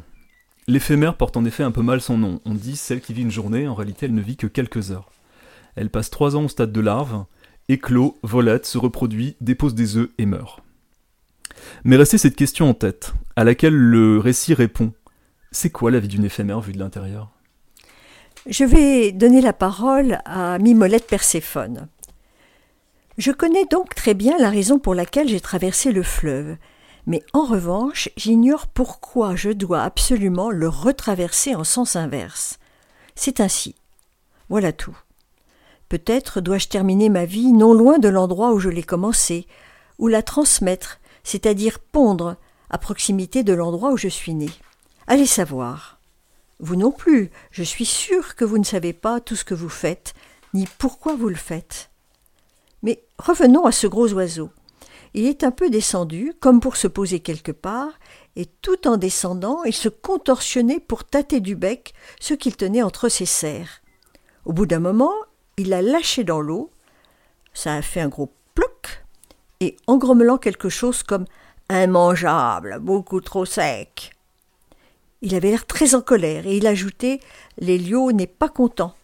L'éphémère 0.66 1.16
porte 1.16 1.36
en 1.36 1.44
effet 1.44 1.62
un 1.62 1.70
peu 1.70 1.80
mal 1.80 2.00
son 2.00 2.18
nom. 2.18 2.40
On 2.44 2.54
dit 2.54 2.76
celle 2.76 3.00
qui 3.00 3.14
vit 3.14 3.22
une 3.22 3.30
journée, 3.30 3.66
en 3.66 3.74
réalité 3.74 4.06
elle 4.06 4.14
ne 4.14 4.20
vit 4.20 4.36
que 4.36 4.46
quelques 4.46 4.90
heures. 4.90 5.10
Elle 5.76 5.90
passe 5.90 6.10
trois 6.10 6.36
ans 6.36 6.44
au 6.44 6.48
stade 6.48 6.72
de 6.72 6.80
larve, 6.80 7.24
éclot, 7.68 8.18
volette, 8.22 8.66
se 8.66 8.76
reproduit, 8.76 9.36
dépose 9.40 9.74
des 9.74 9.96
œufs 9.96 10.10
et 10.18 10.26
meurt. 10.26 10.60
Mais 11.84 11.96
restait 11.96 12.18
cette 12.18 12.36
question 12.36 12.68
en 12.68 12.74
tête, 12.74 13.14
à 13.36 13.44
laquelle 13.44 13.74
le 13.74 14.18
récit 14.18 14.54
répond 14.54 14.92
c'est 15.50 15.70
quoi 15.70 15.90
la 15.90 15.98
vie 15.98 16.08
d'une 16.08 16.24
éphémère 16.24 16.60
vue 16.60 16.72
de 16.72 16.78
l'intérieur? 16.78 17.30
Je 18.46 18.64
vais 18.64 19.12
donner 19.12 19.40
la 19.40 19.52
parole 19.52 20.18
à 20.24 20.58
Mimolette 20.58 21.06
Perséphone. 21.06 21.88
Je 23.18 23.32
connais 23.32 23.64
donc 23.64 23.96
très 23.96 24.14
bien 24.14 24.38
la 24.38 24.48
raison 24.48 24.78
pour 24.78 24.94
laquelle 24.94 25.28
j'ai 25.28 25.40
traversé 25.40 25.90
le 25.90 26.04
fleuve, 26.04 26.56
mais 27.04 27.24
en 27.32 27.44
revanche, 27.44 28.10
j'ignore 28.16 28.68
pourquoi 28.68 29.34
je 29.34 29.50
dois 29.50 29.82
absolument 29.82 30.50
le 30.50 30.68
retraverser 30.68 31.56
en 31.56 31.64
sens 31.64 31.96
inverse. 31.96 32.60
C'est 33.16 33.40
ainsi. 33.40 33.74
Voilà 34.48 34.72
tout. 34.72 34.96
Peut-être 35.88 36.40
dois-je 36.40 36.68
terminer 36.68 37.08
ma 37.08 37.24
vie 37.24 37.52
non 37.52 37.74
loin 37.74 37.98
de 37.98 38.08
l'endroit 38.08 38.52
où 38.52 38.60
je 38.60 38.68
l'ai 38.68 38.84
commencée, 38.84 39.48
ou 39.98 40.06
la 40.06 40.22
transmettre, 40.22 41.00
c'est-à-dire 41.24 41.80
pondre 41.80 42.36
à 42.70 42.78
proximité 42.78 43.42
de 43.42 43.52
l'endroit 43.52 43.90
où 43.90 43.96
je 43.96 44.06
suis 44.06 44.34
né. 44.34 44.50
Allez 45.08 45.26
savoir. 45.26 45.98
Vous 46.60 46.76
non 46.76 46.92
plus, 46.92 47.32
je 47.50 47.64
suis 47.64 47.86
sûr 47.86 48.36
que 48.36 48.44
vous 48.44 48.58
ne 48.58 48.64
savez 48.64 48.92
pas 48.92 49.18
tout 49.18 49.34
ce 49.34 49.44
que 49.44 49.54
vous 49.54 49.68
faites, 49.68 50.14
ni 50.54 50.68
pourquoi 50.78 51.16
vous 51.16 51.28
le 51.28 51.34
faites. 51.34 51.90
Mais 52.82 53.02
revenons 53.18 53.64
à 53.64 53.72
ce 53.72 53.86
gros 53.86 54.12
oiseau. 54.12 54.50
Il 55.14 55.26
est 55.26 55.42
un 55.42 55.50
peu 55.50 55.70
descendu, 55.70 56.34
comme 56.38 56.60
pour 56.60 56.76
se 56.76 56.86
poser 56.86 57.20
quelque 57.20 57.52
part, 57.52 57.92
et 58.36 58.46
tout 58.46 58.86
en 58.86 58.96
descendant, 58.96 59.64
il 59.64 59.74
se 59.74 59.88
contorsionnait 59.88 60.80
pour 60.80 61.04
tâter 61.04 61.40
du 61.40 61.56
bec 61.56 61.94
ce 62.20 62.34
qu'il 62.34 62.56
tenait 62.56 62.82
entre 62.82 63.08
ses 63.08 63.26
serres. 63.26 63.80
Au 64.44 64.52
bout 64.52 64.66
d'un 64.66 64.78
moment, 64.80 65.14
il 65.56 65.70
l'a 65.70 65.82
lâché 65.82 66.24
dans 66.24 66.40
l'eau. 66.40 66.70
Ça 67.52 67.74
a 67.74 67.82
fait 67.82 68.00
un 68.00 68.08
gros 68.08 68.32
ploc, 68.54 69.04
et 69.60 69.76
en 69.86 69.96
grommelant 69.96 70.38
quelque 70.38 70.68
chose 70.68 71.02
comme 71.02 71.24
immangeable, 71.70 72.78
beaucoup 72.80 73.20
trop 73.20 73.44
sec. 73.44 74.12
Il 75.20 75.34
avait 75.34 75.50
l'air 75.50 75.66
très 75.66 75.94
en 75.94 76.00
colère 76.00 76.46
et 76.46 76.56
il 76.56 76.66
ajoutait 76.66 77.20
L'Hélio 77.58 78.12
n'est 78.12 78.28
pas 78.28 78.48
content. 78.48 78.94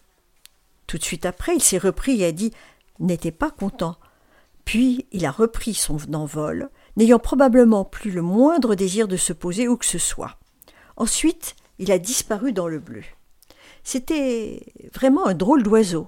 Tout 0.87 0.97
de 0.97 1.03
suite 1.03 1.25
après, 1.25 1.55
il 1.55 1.61
s'est 1.61 1.77
repris 1.77 2.21
et 2.21 2.25
a 2.25 2.31
dit 2.31 2.51
N'était 2.99 3.31
pas 3.31 3.51
content. 3.51 3.97
Puis 4.63 5.07
il 5.11 5.25
a 5.25 5.31
repris 5.31 5.73
son 5.73 5.97
envol, 6.13 6.69
n'ayant 6.97 7.19
probablement 7.19 7.85
plus 7.85 8.11
le 8.11 8.21
moindre 8.21 8.75
désir 8.75 9.07
de 9.07 9.17
se 9.17 9.33
poser 9.33 9.67
où 9.67 9.77
que 9.77 9.85
ce 9.85 9.99
soit. 9.99 10.37
Ensuite, 10.97 11.55
il 11.77 11.91
a 11.91 11.99
disparu 11.99 12.51
dans 12.51 12.67
le 12.67 12.79
bleu. 12.79 13.03
C'était 13.83 14.73
vraiment 14.93 15.27
un 15.27 15.35
drôle 15.35 15.61
d'oiseau. 15.61 16.07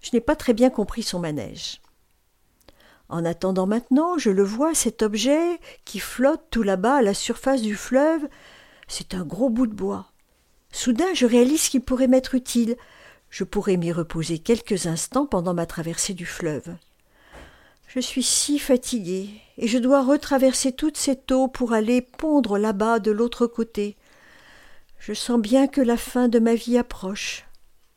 Je 0.00 0.10
n'ai 0.12 0.20
pas 0.20 0.34
très 0.34 0.54
bien 0.54 0.70
compris 0.70 1.02
son 1.02 1.20
manège. 1.20 1.80
En 3.08 3.24
attendant 3.24 3.66
maintenant, 3.66 4.16
je 4.18 4.30
le 4.30 4.42
vois, 4.42 4.74
cet 4.74 5.02
objet 5.02 5.60
qui 5.84 6.00
flotte 6.00 6.46
tout 6.50 6.62
là-bas 6.62 6.96
à 6.96 7.02
la 7.02 7.14
surface 7.14 7.62
du 7.62 7.76
fleuve, 7.76 8.26
c'est 8.88 9.14
un 9.14 9.24
gros 9.24 9.50
bout 9.50 9.66
de 9.66 9.74
bois. 9.74 10.06
Soudain, 10.72 11.12
je 11.14 11.26
réalise 11.26 11.68
qu'il 11.68 11.82
pourrait 11.82 12.08
m'être 12.08 12.34
utile. 12.34 12.76
Je 13.32 13.44
pourrais 13.44 13.78
m'y 13.78 13.92
reposer 13.92 14.38
quelques 14.38 14.86
instants 14.86 15.24
pendant 15.24 15.54
ma 15.54 15.64
traversée 15.64 16.12
du 16.12 16.26
fleuve. 16.26 16.76
Je 17.88 17.98
suis 17.98 18.22
si 18.22 18.58
fatiguée, 18.58 19.30
et 19.56 19.68
je 19.68 19.78
dois 19.78 20.04
retraverser 20.04 20.72
toute 20.72 20.98
cette 20.98 21.32
eau 21.32 21.48
pour 21.48 21.72
aller 21.72 22.02
pondre 22.02 22.58
là-bas 22.58 22.98
de 22.98 23.10
l'autre 23.10 23.46
côté. 23.46 23.96
Je 24.98 25.14
sens 25.14 25.40
bien 25.40 25.66
que 25.66 25.80
la 25.80 25.96
fin 25.96 26.28
de 26.28 26.38
ma 26.38 26.54
vie 26.54 26.76
approche. 26.76 27.46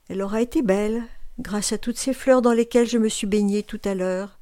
Elle 0.08 0.22
aura 0.22 0.40
été 0.40 0.62
belle, 0.62 1.04
grâce 1.38 1.74
à 1.74 1.78
toutes 1.78 1.98
ces 1.98 2.14
fleurs 2.14 2.42
dans 2.42 2.54
lesquelles 2.54 2.88
je 2.88 2.98
me 2.98 3.10
suis 3.10 3.28
baignée 3.28 3.62
tout 3.62 3.82
à 3.84 3.94
l'heure. 3.94 4.40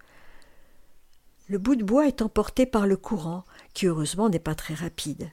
Le 1.48 1.58
bout 1.58 1.76
de 1.76 1.84
bois 1.84 2.06
est 2.06 2.22
emporté 2.22 2.68
par 2.68 2.86
le 2.86 2.98
courant, 2.98 3.46
qui 3.74 3.88
heureusement 3.88 4.30
n'est 4.30 4.38
pas 4.38 4.54
très 4.54 4.76
rapide. 4.76 5.32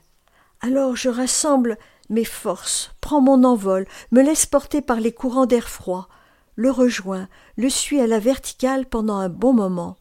Alors 0.61 0.95
je 0.95 1.09
rassemble 1.09 1.77
mes 2.11 2.25
forces, 2.25 2.91
prends 3.01 3.21
mon 3.21 3.43
envol, 3.43 3.87
me 4.11 4.21
laisse 4.21 4.45
porter 4.45 4.81
par 4.81 4.99
les 4.99 5.11
courants 5.11 5.45
d'air 5.45 5.69
froid, 5.69 6.09
le 6.55 6.69
rejoins, 6.69 7.27
le 7.55 7.69
suis 7.69 7.99
à 7.99 8.05
la 8.05 8.19
verticale 8.19 8.85
pendant 8.85 9.15
un 9.15 9.29
bon 9.29 9.53
moment, 9.53 9.97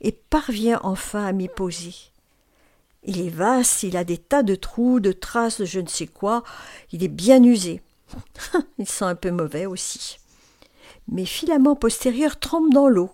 et 0.00 0.12
parviens 0.12 0.80
enfin 0.82 1.26
à 1.26 1.32
m'y 1.32 1.48
poser. 1.48 1.94
Il 3.04 3.20
est 3.20 3.30
vaste, 3.30 3.82
il 3.82 3.96
a 3.96 4.04
des 4.04 4.18
tas 4.18 4.42
de 4.42 4.54
trous, 4.54 5.00
de 5.00 5.12
traces 5.12 5.60
de 5.60 5.64
je 5.64 5.80
ne 5.80 5.88
sais 5.88 6.06
quoi, 6.06 6.44
il 6.92 7.02
est 7.02 7.08
bien 7.08 7.42
usé. 7.42 7.82
il 8.78 8.88
sent 8.88 9.04
un 9.04 9.14
peu 9.14 9.30
mauvais 9.30 9.66
aussi. 9.66 10.18
Mes 11.08 11.26
filaments 11.26 11.76
postérieurs 11.76 12.38
trempent 12.38 12.72
dans 12.72 12.88
l'eau 12.88 13.10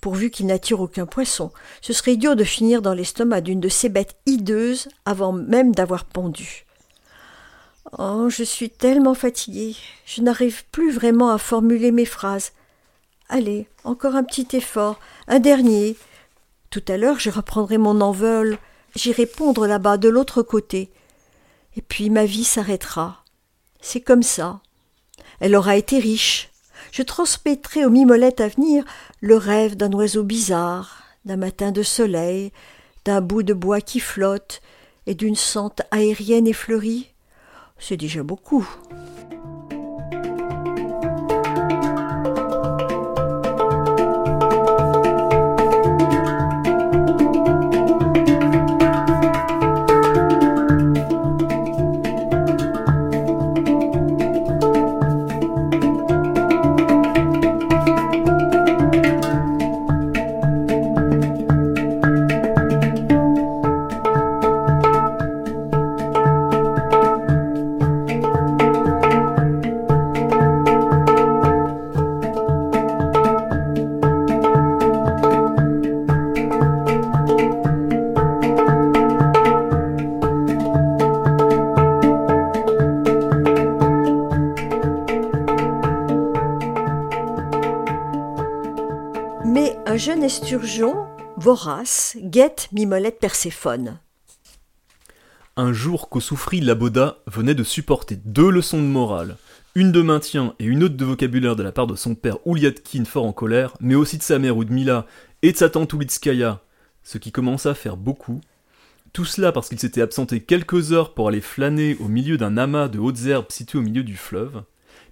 pourvu 0.00 0.30
qu'il 0.30 0.44
n'attire 0.44 0.80
aucun 0.80 1.06
poisson. 1.06 1.50
Ce 1.80 1.94
serait 1.94 2.12
idiot 2.12 2.34
de 2.34 2.44
finir 2.44 2.82
dans 2.82 2.92
l'estomac 2.92 3.40
d'une 3.40 3.60
de 3.60 3.70
ces 3.70 3.88
bêtes 3.88 4.16
hideuses 4.26 4.88
avant 5.06 5.32
même 5.32 5.74
d'avoir 5.74 6.04
pondu. 6.04 6.66
Oh, 7.92 8.28
je 8.28 8.42
suis 8.42 8.70
tellement 8.70 9.14
fatiguée, 9.14 9.76
je 10.06 10.22
n'arrive 10.22 10.64
plus 10.72 10.90
vraiment 10.90 11.30
à 11.30 11.38
formuler 11.38 11.92
mes 11.92 12.06
phrases. 12.06 12.52
Allez, 13.28 13.68
encore 13.84 14.16
un 14.16 14.24
petit 14.24 14.56
effort, 14.56 14.98
un 15.28 15.38
dernier. 15.38 15.96
Tout 16.70 16.82
à 16.88 16.96
l'heure, 16.96 17.20
je 17.20 17.30
reprendrai 17.30 17.78
mon 17.78 18.00
envol, 18.00 18.58
j'irai 18.96 19.26
pondre 19.26 19.66
là-bas 19.66 19.96
de 19.96 20.08
l'autre 20.08 20.42
côté. 20.42 20.90
Et 21.76 21.82
puis 21.82 22.10
ma 22.10 22.24
vie 22.24 22.44
s'arrêtera. 22.44 23.22
C'est 23.80 24.00
comme 24.00 24.22
ça. 24.22 24.60
Elle 25.40 25.54
aura 25.54 25.76
été 25.76 25.98
riche, 25.98 26.50
je 26.92 27.02
transmettrai 27.02 27.84
aux 27.84 27.90
mimolettes 27.90 28.40
à 28.40 28.48
venir 28.48 28.84
le 29.20 29.36
rêve 29.36 29.76
d'un 29.76 29.92
oiseau 29.92 30.22
bizarre, 30.22 31.02
d'un 31.24 31.36
matin 31.36 31.72
de 31.72 31.82
soleil, 31.82 32.52
d'un 33.04 33.20
bout 33.20 33.42
de 33.42 33.54
bois 33.54 33.80
qui 33.80 34.00
flotte 34.00 34.62
et 35.06 35.14
d'une 35.14 35.36
sente 35.36 35.82
aérienne 35.90 36.46
et 36.46 36.52
fleurie. 36.52 37.13
C'est 37.78 37.96
déjà 37.96 38.22
beaucoup. 38.22 38.66
Un 95.58 95.74
jour 95.74 96.08
qu'Ossoufri 96.08 96.62
Laboda 96.62 97.18
venait 97.26 97.54
de 97.54 97.62
supporter 97.62 98.16
deux 98.24 98.48
leçons 98.48 98.78
de 98.78 98.86
morale, 98.86 99.36
une 99.74 99.92
de 99.92 100.00
maintien 100.00 100.54
et 100.58 100.64
une 100.64 100.82
autre 100.82 100.96
de 100.96 101.04
vocabulaire 101.04 101.56
de 101.56 101.62
la 101.62 101.72
part 101.72 101.86
de 101.86 101.94
son 101.94 102.14
père 102.14 102.38
Ouliatkin 102.46 103.04
fort 103.04 103.26
en 103.26 103.34
colère, 103.34 103.74
mais 103.80 103.96
aussi 103.96 104.16
de 104.16 104.22
sa 104.22 104.38
mère 104.38 104.56
Oudmila 104.56 105.06
et 105.42 105.52
de 105.52 105.58
sa 105.58 105.68
tante 105.68 105.92
Oulitskaya, 105.92 106.62
ce 107.02 107.18
qui 107.18 107.30
commença 107.30 107.72
à 107.72 107.74
faire 107.74 107.98
beaucoup. 107.98 108.40
Tout 109.12 109.26
cela 109.26 109.52
parce 109.52 109.68
qu'il 109.68 109.78
s'était 109.78 110.00
absenté 110.00 110.40
quelques 110.40 110.92
heures 110.92 111.12
pour 111.12 111.28
aller 111.28 111.42
flâner 111.42 111.98
au 112.00 112.08
milieu 112.08 112.38
d'un 112.38 112.56
amas 112.56 112.88
de 112.88 112.98
hautes 112.98 113.26
herbes 113.26 113.50
situé 113.50 113.78
au 113.78 113.82
milieu 113.82 114.02
du 114.02 114.16
fleuve, 114.16 114.62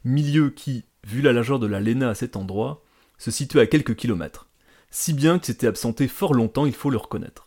milieu 0.06 0.48
qui, 0.48 0.84
vu 1.06 1.20
la 1.20 1.34
largeur 1.34 1.58
de 1.58 1.66
la 1.66 1.80
Léna 1.80 2.08
à 2.08 2.14
cet 2.14 2.34
endroit, 2.34 2.82
se 3.18 3.30
situait 3.30 3.60
à 3.60 3.66
quelques 3.66 3.94
kilomètres, 3.94 4.48
si 4.92 5.14
bien 5.14 5.38
qu'il 5.38 5.46
s'était 5.46 5.66
absenté 5.66 6.06
fort 6.06 6.34
longtemps, 6.34 6.66
il 6.66 6.74
faut 6.74 6.90
le 6.90 6.98
reconnaître, 6.98 7.46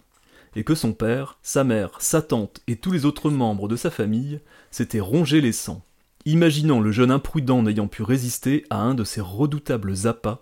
et 0.55 0.63
que 0.63 0.73
son 0.73 0.93
père, 0.93 1.37
sa 1.43 1.63
mère, 1.63 1.91
sa 1.99 2.23
tante 2.23 2.61
et 2.67 2.75
tous 2.75 2.91
les 2.91 3.05
autres 3.05 3.29
membres 3.29 3.67
de 3.67 3.75
sa 3.75 3.91
famille 3.91 4.39
s'étaient 4.71 4.99
rongés 4.99 5.41
les 5.41 5.51
sangs, 5.51 5.83
imaginant 6.25 6.79
le 6.79 6.91
jeune 6.91 7.11
imprudent 7.11 7.61
n'ayant 7.61 7.87
pu 7.87 8.01
résister 8.01 8.65
à 8.71 8.77
un 8.81 8.95
de 8.95 9.03
ces 9.03 9.21
redoutables 9.21 10.07
appâts, 10.07 10.41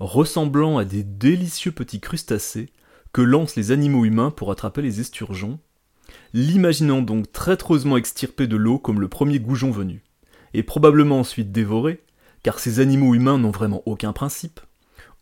ressemblant 0.00 0.78
à 0.78 0.86
des 0.86 1.02
délicieux 1.02 1.72
petits 1.72 2.00
crustacés 2.00 2.70
que 3.12 3.20
lancent 3.20 3.56
les 3.56 3.70
animaux 3.70 4.06
humains 4.06 4.30
pour 4.30 4.50
attraper 4.50 4.80
les 4.80 5.00
esturgeons, 5.00 5.58
l'imaginant 6.32 7.02
donc 7.02 7.30
traîtreusement 7.30 7.98
extirpé 7.98 8.46
de 8.46 8.56
l'eau 8.56 8.78
comme 8.78 9.02
le 9.02 9.08
premier 9.08 9.38
goujon 9.38 9.70
venu, 9.70 10.02
et 10.54 10.62
probablement 10.62 11.20
ensuite 11.20 11.52
dévoré, 11.52 12.02
car 12.42 12.58
ces 12.58 12.80
animaux 12.80 13.14
humains 13.14 13.36
n'ont 13.36 13.50
vraiment 13.50 13.82
aucun 13.84 14.14
principe. 14.14 14.60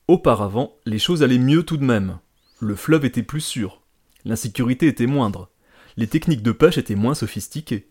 Auparavant, 0.08 0.76
les 0.86 1.00
choses 1.00 1.24
allaient 1.24 1.38
mieux 1.38 1.64
tout 1.64 1.76
de 1.76 1.84
même. 1.84 2.18
Le 2.60 2.76
fleuve 2.76 3.04
était 3.04 3.24
plus 3.24 3.40
sûr, 3.40 3.82
l'insécurité 4.24 4.86
était 4.86 5.06
moindre, 5.06 5.50
les 5.96 6.06
techniques 6.06 6.42
de 6.42 6.52
pêche 6.52 6.78
étaient 6.78 6.94
moins 6.94 7.14
sophistiquées, 7.14 7.88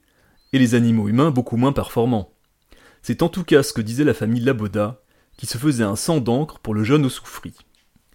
et 0.54 0.60
les 0.60 0.76
animaux 0.76 1.10
humains 1.10 1.32
beaucoup 1.32 1.58
moins 1.58 1.74
performants. 1.74 2.32
C'est 3.02 3.22
en 3.22 3.30
tout 3.30 3.44
cas 3.44 3.64
ce 3.64 3.74
que 3.74 3.82
disait 3.82 4.06
la 4.06 4.14
famille 4.14 4.42
Laboda, 4.42 5.02
qui 5.38 5.46
se 5.46 5.58
faisait 5.58 5.84
un 5.84 5.98
sang 5.98 6.22
d'encre 6.22 6.60
pour 6.60 6.74
le 6.74 6.84
jeune 6.84 7.06
Ossoufri. 7.06 7.54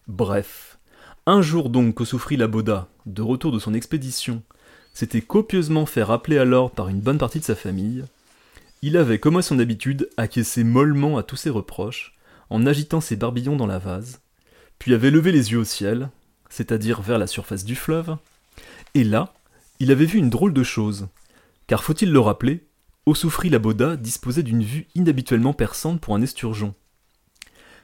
Bref, 0.08 0.78
un 1.26 1.42
jour 1.42 1.68
donc 1.68 2.00
Ossoufri 2.00 2.38
Laboda, 2.38 2.88
de 3.04 3.22
retour 3.22 3.52
de 3.52 3.58
son 3.58 3.74
expédition, 3.74 4.42
s'était 4.94 5.20
copieusement 5.20 5.84
fait 5.84 6.02
rappeler 6.02 6.38
alors 6.38 6.70
par 6.70 6.88
une 6.88 7.00
bonne 7.00 7.18
partie 7.18 7.38
de 7.38 7.44
sa 7.44 7.54
famille, 7.54 8.04
il 8.82 8.96
avait, 8.96 9.18
comme 9.18 9.36
à 9.36 9.42
son 9.42 9.58
habitude, 9.58 10.08
acquiescé 10.16 10.64
mollement 10.64 11.18
à 11.18 11.22
tous 11.22 11.36
ses 11.36 11.50
reproches, 11.50 12.14
en 12.50 12.66
agitant 12.66 13.00
ses 13.00 13.16
barbillons 13.16 13.56
dans 13.56 13.66
la 13.66 13.78
vase, 13.78 14.20
puis 14.78 14.94
avait 14.94 15.10
levé 15.10 15.32
les 15.32 15.52
yeux 15.52 15.58
au 15.58 15.64
ciel, 15.64 16.10
c'est-à-dire 16.48 17.00
vers 17.00 17.18
la 17.18 17.26
surface 17.26 17.64
du 17.64 17.76
fleuve, 17.76 18.16
et 18.94 19.04
là, 19.04 19.32
il 19.78 19.90
avait 19.90 20.04
vu 20.04 20.18
une 20.18 20.30
drôle 20.30 20.52
de 20.52 20.62
chose, 20.62 21.08
car 21.66 21.82
faut-il 21.82 22.12
le 22.12 22.20
rappeler, 22.20 22.66
Ossoufri 23.06 23.48
Laboda 23.48 23.96
disposait 23.96 24.42
d'une 24.42 24.62
vue 24.62 24.88
inhabituellement 24.94 25.54
perçante 25.54 26.00
pour 26.00 26.14
un 26.14 26.22
esturgeon. 26.22 26.74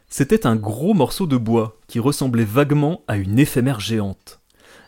C'était 0.09 0.47
un 0.47 0.57
gros 0.57 0.95
morceau 0.95 1.27
de 1.27 1.37
bois 1.37 1.81
qui 1.89 1.99
ressemblait 1.99 2.45
vaguement 2.45 3.03
à 3.09 3.17
une 3.17 3.39
éphémère 3.39 3.81
géante, 3.81 4.41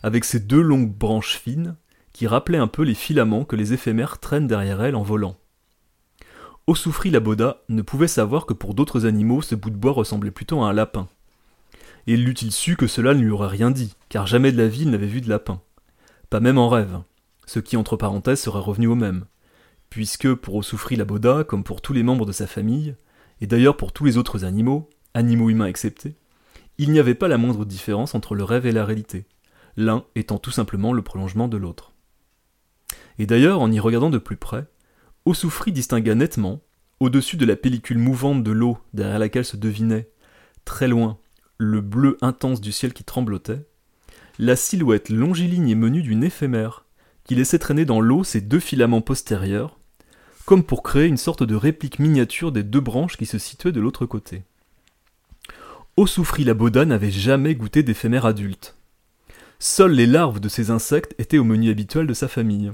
avec 0.02 0.24
ses 0.24 0.40
deux 0.40 0.60
longues 0.60 0.92
branches 0.92 1.36
fines 1.36 1.76
qui 2.12 2.26
rappelaient 2.26 2.58
un 2.58 2.66
peu 2.66 2.82
les 2.82 2.94
filaments 2.94 3.44
que 3.44 3.56
les 3.56 3.72
éphémères 3.72 4.18
traînent 4.18 4.46
derrière 4.46 4.82
elles 4.82 4.96
en 4.96 5.02
volant. 5.02 5.36
Ossoufri 6.68 7.08
Laboda 7.08 7.62
ne 7.70 7.80
pouvait 7.80 8.08
savoir 8.08 8.44
que 8.44 8.52
pour 8.52 8.74
d'autres 8.74 9.06
animaux 9.06 9.40
ce 9.40 9.54
bout 9.54 9.70
de 9.70 9.76
bois 9.76 9.92
ressemblait 9.92 10.30
plutôt 10.30 10.60
à 10.60 10.68
un 10.68 10.74
lapin. 10.74 11.08
Et 12.06 12.14
l'eût-il 12.14 12.52
su 12.52 12.76
que 12.76 12.86
cela 12.86 13.14
ne 13.14 13.22
lui 13.22 13.30
aurait 13.30 13.48
rien 13.48 13.70
dit, 13.70 13.94
car 14.10 14.26
jamais 14.26 14.52
de 14.52 14.58
la 14.58 14.68
vie 14.68 14.82
il 14.82 14.90
n'avait 14.90 15.06
vu 15.06 15.22
de 15.22 15.30
lapin. 15.30 15.62
Pas 16.28 16.40
même 16.40 16.58
en 16.58 16.68
rêve, 16.68 17.00
ce 17.46 17.58
qui 17.58 17.78
entre 17.78 17.96
parenthèses 17.96 18.42
serait 18.42 18.60
revenu 18.60 18.86
au 18.86 18.96
même, 18.96 19.24
puisque 19.88 20.34
pour 20.34 20.56
Ossoufri 20.56 20.96
Laboda, 20.96 21.42
comme 21.42 21.64
pour 21.64 21.80
tous 21.80 21.94
les 21.94 22.02
membres 22.02 22.26
de 22.26 22.32
sa 22.32 22.46
famille, 22.46 22.94
et 23.40 23.46
d'ailleurs 23.46 23.78
pour 23.78 23.92
tous 23.92 24.04
les 24.04 24.18
autres 24.18 24.44
animaux, 24.44 24.90
animaux 25.14 25.48
humains 25.48 25.68
exceptés, 25.68 26.16
il 26.76 26.92
n'y 26.92 26.98
avait 26.98 27.14
pas 27.14 27.28
la 27.28 27.38
moindre 27.38 27.64
différence 27.64 28.14
entre 28.14 28.34
le 28.34 28.44
rêve 28.44 28.66
et 28.66 28.72
la 28.72 28.84
réalité, 28.84 29.24
l'un 29.78 30.04
étant 30.16 30.36
tout 30.36 30.50
simplement 30.50 30.92
le 30.92 31.00
prolongement 31.00 31.48
de 31.48 31.56
l'autre. 31.56 31.94
Et 33.18 33.24
d'ailleurs, 33.24 33.62
en 33.62 33.72
y 33.72 33.80
regardant 33.80 34.10
de 34.10 34.18
plus 34.18 34.36
près, 34.36 34.66
Ossoufri 35.28 35.72
distingua 35.72 36.14
nettement, 36.14 36.62
au-dessus 37.00 37.36
de 37.36 37.44
la 37.44 37.54
pellicule 37.54 37.98
mouvante 37.98 38.42
de 38.42 38.50
l'eau 38.50 38.78
derrière 38.94 39.18
laquelle 39.18 39.44
se 39.44 39.58
devinait, 39.58 40.08
très 40.64 40.88
loin, 40.88 41.18
le 41.58 41.82
bleu 41.82 42.16
intense 42.22 42.62
du 42.62 42.72
ciel 42.72 42.94
qui 42.94 43.04
tremblotait, 43.04 43.66
la 44.38 44.56
silhouette 44.56 45.10
longiligne 45.10 45.68
et 45.68 45.74
menue 45.74 46.00
d'une 46.00 46.24
éphémère, 46.24 46.86
qui 47.24 47.34
laissait 47.34 47.58
traîner 47.58 47.84
dans 47.84 48.00
l'eau 48.00 48.24
ses 48.24 48.40
deux 48.40 48.58
filaments 48.58 49.02
postérieurs, 49.02 49.78
comme 50.46 50.64
pour 50.64 50.82
créer 50.82 51.08
une 51.08 51.18
sorte 51.18 51.42
de 51.42 51.54
réplique 51.54 51.98
miniature 51.98 52.50
des 52.50 52.62
deux 52.62 52.80
branches 52.80 53.18
qui 53.18 53.26
se 53.26 53.36
situaient 53.36 53.70
de 53.70 53.80
l'autre 53.80 54.06
côté. 54.06 54.44
Ossoufri 55.98 56.44
la 56.44 56.54
Boda 56.54 56.86
n'avait 56.86 57.10
jamais 57.10 57.54
goûté 57.54 57.82
d'éphémère 57.82 58.24
adulte. 58.24 58.76
Seules 59.58 59.92
les 59.92 60.06
larves 60.06 60.40
de 60.40 60.48
ces 60.48 60.70
insectes 60.70 61.14
étaient 61.18 61.36
au 61.36 61.44
menu 61.44 61.68
habituel 61.68 62.06
de 62.06 62.14
sa 62.14 62.28
famille. 62.28 62.72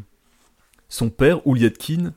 Son 0.88 1.10
père, 1.10 1.44
Ouliatkin, 1.48 2.12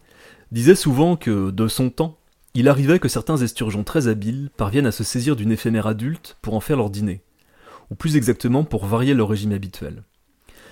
disait 0.51 0.75
souvent 0.75 1.15
que, 1.15 1.51
de 1.51 1.67
son 1.67 1.89
temps, 1.89 2.17
il 2.53 2.67
arrivait 2.67 2.99
que 2.99 3.09
certains 3.09 3.37
esturgeons 3.37 3.83
très 3.83 4.07
habiles 4.07 4.49
parviennent 4.57 4.87
à 4.87 4.91
se 4.91 5.03
saisir 5.03 5.35
d'une 5.35 5.51
éphémère 5.51 5.87
adulte 5.87 6.37
pour 6.41 6.55
en 6.55 6.59
faire 6.59 6.77
leur 6.77 6.89
dîner, 6.89 7.21
ou 7.91 7.95
plus 7.95 8.15
exactement 8.15 8.63
pour 8.63 8.85
varier 8.85 9.13
leur 9.13 9.29
régime 9.29 9.51
habituel. 9.51 10.03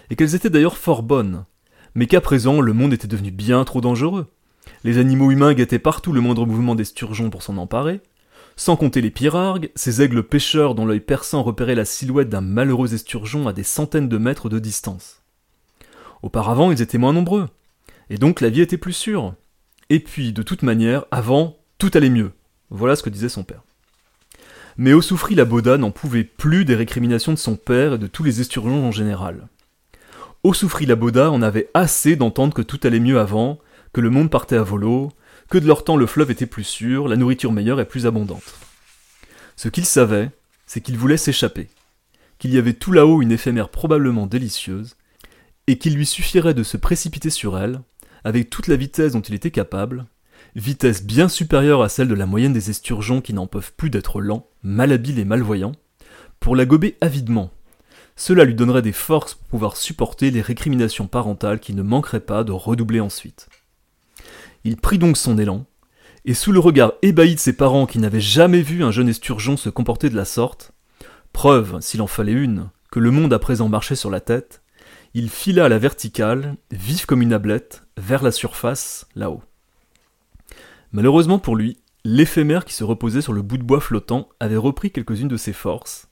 Et 0.10 0.16
qu'elles 0.16 0.36
étaient 0.36 0.50
d'ailleurs 0.50 0.78
fort 0.78 1.04
bonnes, 1.04 1.46
mais 1.94 2.08
qu'à 2.08 2.22
présent 2.22 2.62
le 2.62 2.74
monde 2.74 2.94
était 2.94 3.08
devenu 3.08 3.32
bien 3.32 3.64
trop 3.66 3.82
dangereux. 3.82 4.28
Les 4.84 4.98
animaux 4.98 5.32
humains 5.32 5.54
guettaient 5.54 5.80
partout 5.80 6.12
le 6.12 6.22
moindre 6.22 6.46
mouvement 6.46 6.76
d'esturgeons 6.76 7.30
pour 7.30 7.44
s'en 7.44 7.58
emparer, 7.58 8.02
sans 8.56 8.78
compter 8.78 9.02
les 9.02 9.12
pirargues, 9.12 9.70
ces 9.76 10.02
aigles 10.02 10.24
pêcheurs 10.24 10.76
dont 10.76 10.86
l'œil 10.86 11.02
perçant 11.02 11.44
repérait 11.44 11.76
la 11.76 11.86
silhouette 11.86 12.30
d'un 12.30 12.42
malheureux 12.42 12.94
esturgeon 12.94 13.48
à 13.48 13.54
des 13.54 13.64
centaines 13.64 14.10
de 14.10 14.18
mètres 14.18 14.50
de 14.50 14.60
distance. 14.60 15.22
Auparavant, 16.24 16.72
ils 16.72 16.82
étaient 16.82 16.98
moins 16.98 17.14
nombreux, 17.14 17.48
et 18.10 18.18
donc 18.18 18.42
la 18.42 18.50
vie 18.50 18.62
était 18.62 18.78
plus 18.78 18.94
sûre. 18.94 19.36
Et 19.90 20.00
puis, 20.00 20.34
de 20.34 20.42
toute 20.42 20.64
manière, 20.64 21.06
avant, 21.12 21.58
tout 21.78 21.92
allait 21.94 22.10
mieux. 22.10 22.32
Voilà 22.70 22.96
ce 22.96 23.04
que 23.04 23.10
disait 23.10 23.30
son 23.30 23.44
père. 23.44 23.62
Mais 24.78 24.94
Ossoufri 24.94 25.36
la 25.36 25.46
Boda 25.46 25.78
n'en 25.78 25.92
pouvait 25.92 26.24
plus 26.24 26.66
des 26.66 26.76
récriminations 26.76 27.32
de 27.32 27.38
son 27.38 27.56
père 27.56 27.94
et 27.94 27.98
de 27.98 28.08
tous 28.08 28.24
les 28.24 28.42
esturgeons 28.42 28.88
en 28.88 28.92
général. 28.92 29.48
Ossoufri 30.44 30.86
la 30.86 30.96
Boda 30.96 31.32
en 31.32 31.42
avait 31.42 31.70
assez 31.74 32.16
d'entendre 32.16 32.54
que 32.54 32.62
tout 32.62 32.80
allait 32.84 33.00
mieux 33.00 33.20
avant, 33.20 33.60
que 33.94 34.02
le 34.02 34.10
monde 34.10 34.30
partait 34.30 34.58
à 34.58 34.64
volo, 34.64 35.12
que 35.50 35.58
de 35.58 35.68
leur 35.68 35.84
temps 35.84 35.98
le 35.98 36.06
fleuve 36.06 36.32
était 36.32 36.46
plus 36.46 36.64
sûr, 36.64 37.08
la 37.08 37.16
nourriture 37.16 37.52
meilleure 37.52 37.80
et 37.80 37.86
plus 37.86 38.06
abondante. 38.06 38.56
Ce 39.56 39.70
qu'il 39.70 39.86
savait, 39.86 40.32
c'est 40.66 40.82
qu'il 40.82 40.98
voulait 40.98 41.18
s'échapper, 41.18 41.70
qu'il 42.40 42.54
y 42.54 42.58
avait 42.58 42.74
tout 42.74 42.92
là-haut 42.92 43.22
une 43.22 43.32
éphémère 43.32 43.70
probablement 43.70 44.28
délicieuse, 44.28 44.98
et 45.68 45.78
qu'il 45.78 45.96
lui 45.96 46.06
suffirait 46.06 46.54
de 46.54 46.64
se 46.64 46.78
précipiter 46.78 47.30
sur 47.30 47.58
elle, 47.58 47.82
avec 48.26 48.50
toute 48.50 48.68
la 48.68 48.76
vitesse 48.76 49.14
dont 49.14 49.22
il 49.22 49.36
était 49.36 49.52
capable, 49.52 50.08
vitesse 50.56 51.04
bien 51.04 51.30
supérieure 51.30 51.84
à 51.84 51.90
celle 51.90 52.08
de 52.08 52.16
la 52.16 52.26
moyenne 52.26 52.54
des 52.54 52.72
esturgeons 52.72 53.22
qui 53.22 53.34
n'en 53.34 53.46
peuvent 53.46 53.72
plus 53.78 53.92
d'être 53.92 54.20
lents, 54.20 54.48
malhabiles 54.64 55.20
et 55.20 55.26
malvoyants, 55.26 55.76
pour 56.40 56.56
la 56.56 56.66
gober 56.66 56.98
avidement. 57.02 57.52
Cela 58.16 58.44
lui 58.44 58.56
donnerait 58.56 58.82
des 58.82 58.94
forces 58.94 59.36
pour 59.36 59.48
pouvoir 59.48 59.78
supporter 59.78 60.32
les 60.32 60.42
récriminations 60.42 61.06
parentales 61.06 61.60
qui 61.60 61.76
ne 61.76 61.84
manqueraient 61.84 62.20
pas 62.20 62.44
de 62.44 62.52
redoubler 62.52 63.00
ensuite. 63.00 63.48
Il 64.64 64.78
prit 64.78 64.98
donc 64.98 65.18
son 65.18 65.38
élan, 65.38 65.66
et 66.26 66.34
sous 66.34 66.52
le 66.52 66.60
regard 66.60 66.94
ébahi 67.04 67.36
de 67.36 67.40
ses 67.40 67.54
parents 67.54 67.86
qui 67.86 68.00
n'avaient 68.00 68.20
jamais 68.20 68.64
vu 68.64 68.84
un 68.84 68.90
jeune 68.90 69.10
esturgeon 69.10 69.56
se 69.56 69.70
comporter 69.70 70.10
de 70.10 70.16
la 70.16 70.26
sorte, 70.26 70.72
preuve, 71.32 71.80
s'il 71.80 72.02
en 72.02 72.08
fallait 72.08 72.32
une, 72.32 72.70
que 72.92 73.00
le 73.00 73.12
monde 73.12 73.34
à 73.34 73.40
présent 73.40 73.70
marchait 73.70 73.96
sur 73.96 74.10
la 74.10 74.20
tête, 74.20 74.64
il 75.18 75.30
fila 75.30 75.64
à 75.64 75.70
la 75.70 75.80
verticale, 75.80 76.58
vif 76.72 77.06
comme 77.06 77.22
une 77.22 77.32
ablette, 77.32 77.84
vers 77.96 78.22
la 78.22 78.32
surface, 78.32 79.08
là-haut. 79.16 79.42
Malheureusement 80.92 81.40
pour 81.40 81.56
lui, 81.56 81.78
l'éphémère 82.04 82.66
qui 82.66 82.74
se 82.74 82.84
reposait 82.84 83.22
sur 83.22 83.32
le 83.32 83.42
bout 83.42 83.58
de 83.58 83.64
bois 83.64 83.80
flottant 83.80 84.28
avait 84.42 84.58
repris 84.58 84.92
quelques-unes 84.92 85.30
de 85.30 85.38
ses 85.38 85.54
forces, 85.54 86.10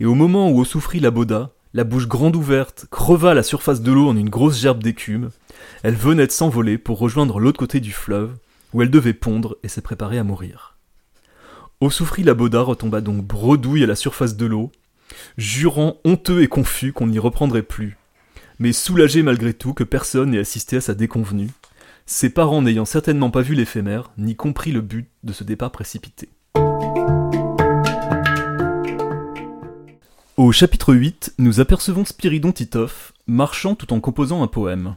et 0.00 0.06
au 0.06 0.14
moment 0.14 0.50
où 0.50 0.64
souffrit 0.64 1.00
la 1.00 1.10
boda, 1.10 1.52
la 1.74 1.84
bouche 1.84 2.08
grande 2.08 2.34
ouverte, 2.34 2.86
creva 2.90 3.34
la 3.34 3.42
surface 3.42 3.82
de 3.82 3.92
l'eau 3.92 4.08
en 4.08 4.16
une 4.16 4.30
grosse 4.30 4.58
gerbe 4.58 4.82
d'écume, 4.82 5.28
elle 5.82 5.94
venait 5.94 6.26
de 6.26 6.32
s'envoler 6.32 6.78
pour 6.78 6.98
rejoindre 6.98 7.38
l'autre 7.38 7.58
côté 7.58 7.80
du 7.80 7.92
fleuve, 7.92 8.38
où 8.72 8.80
elle 8.80 8.90
devait 8.90 9.12
pondre 9.12 9.58
et 9.64 9.68
se 9.68 9.80
préparer 9.80 10.16
à 10.16 10.24
mourir. 10.24 10.78
souffrit 11.90 12.22
la 12.22 12.32
boda 12.32 12.62
retomba 12.62 13.02
donc 13.02 13.22
bredouille 13.22 13.84
à 13.84 13.86
la 13.86 13.96
surface 13.96 14.34
de 14.34 14.46
l'eau, 14.46 14.72
jurant 15.36 15.98
honteux 16.06 16.40
et 16.40 16.48
confus 16.48 16.94
qu'on 16.94 17.08
n'y 17.08 17.18
reprendrait 17.18 17.62
plus, 17.62 17.98
mais 18.58 18.72
soulagé 18.72 19.22
malgré 19.22 19.52
tout 19.52 19.74
que 19.74 19.84
personne 19.84 20.30
n'ait 20.30 20.38
assisté 20.38 20.76
à 20.76 20.80
sa 20.80 20.94
déconvenue, 20.94 21.50
ses 22.06 22.30
parents 22.30 22.62
n'ayant 22.62 22.84
certainement 22.84 23.30
pas 23.30 23.42
vu 23.42 23.54
l'éphémère, 23.54 24.10
ni 24.16 24.36
compris 24.36 24.72
le 24.72 24.80
but 24.80 25.08
de 25.24 25.32
ce 25.32 25.44
départ 25.44 25.72
précipité. 25.72 26.28
Au 30.36 30.52
chapitre 30.52 30.94
8, 30.94 31.34
nous 31.38 31.60
apercevons 31.60 32.04
Spiridon 32.04 32.52
Titov 32.52 33.12
marchant 33.26 33.74
tout 33.74 33.92
en 33.92 34.00
composant 34.00 34.42
un 34.42 34.46
poème. 34.46 34.94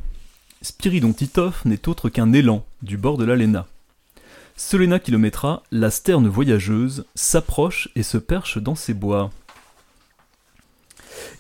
Spiridon 0.62 1.14
Titov 1.14 1.62
n'est 1.66 1.88
autre 1.88 2.10
qu'un 2.10 2.34
élan 2.34 2.66
du 2.82 2.98
bord 2.98 3.18
de 3.18 3.24
la 3.26 3.36
Léna. 3.36 3.66
Solena 4.58 5.00
Kilométra, 5.00 5.64
la 5.72 5.90
sterne 5.90 6.28
voyageuse, 6.28 7.06
s'approche 7.16 7.88
et 7.96 8.04
se 8.04 8.18
perche 8.18 8.58
dans 8.58 8.76
ses 8.76 8.94
bois. 8.94 9.32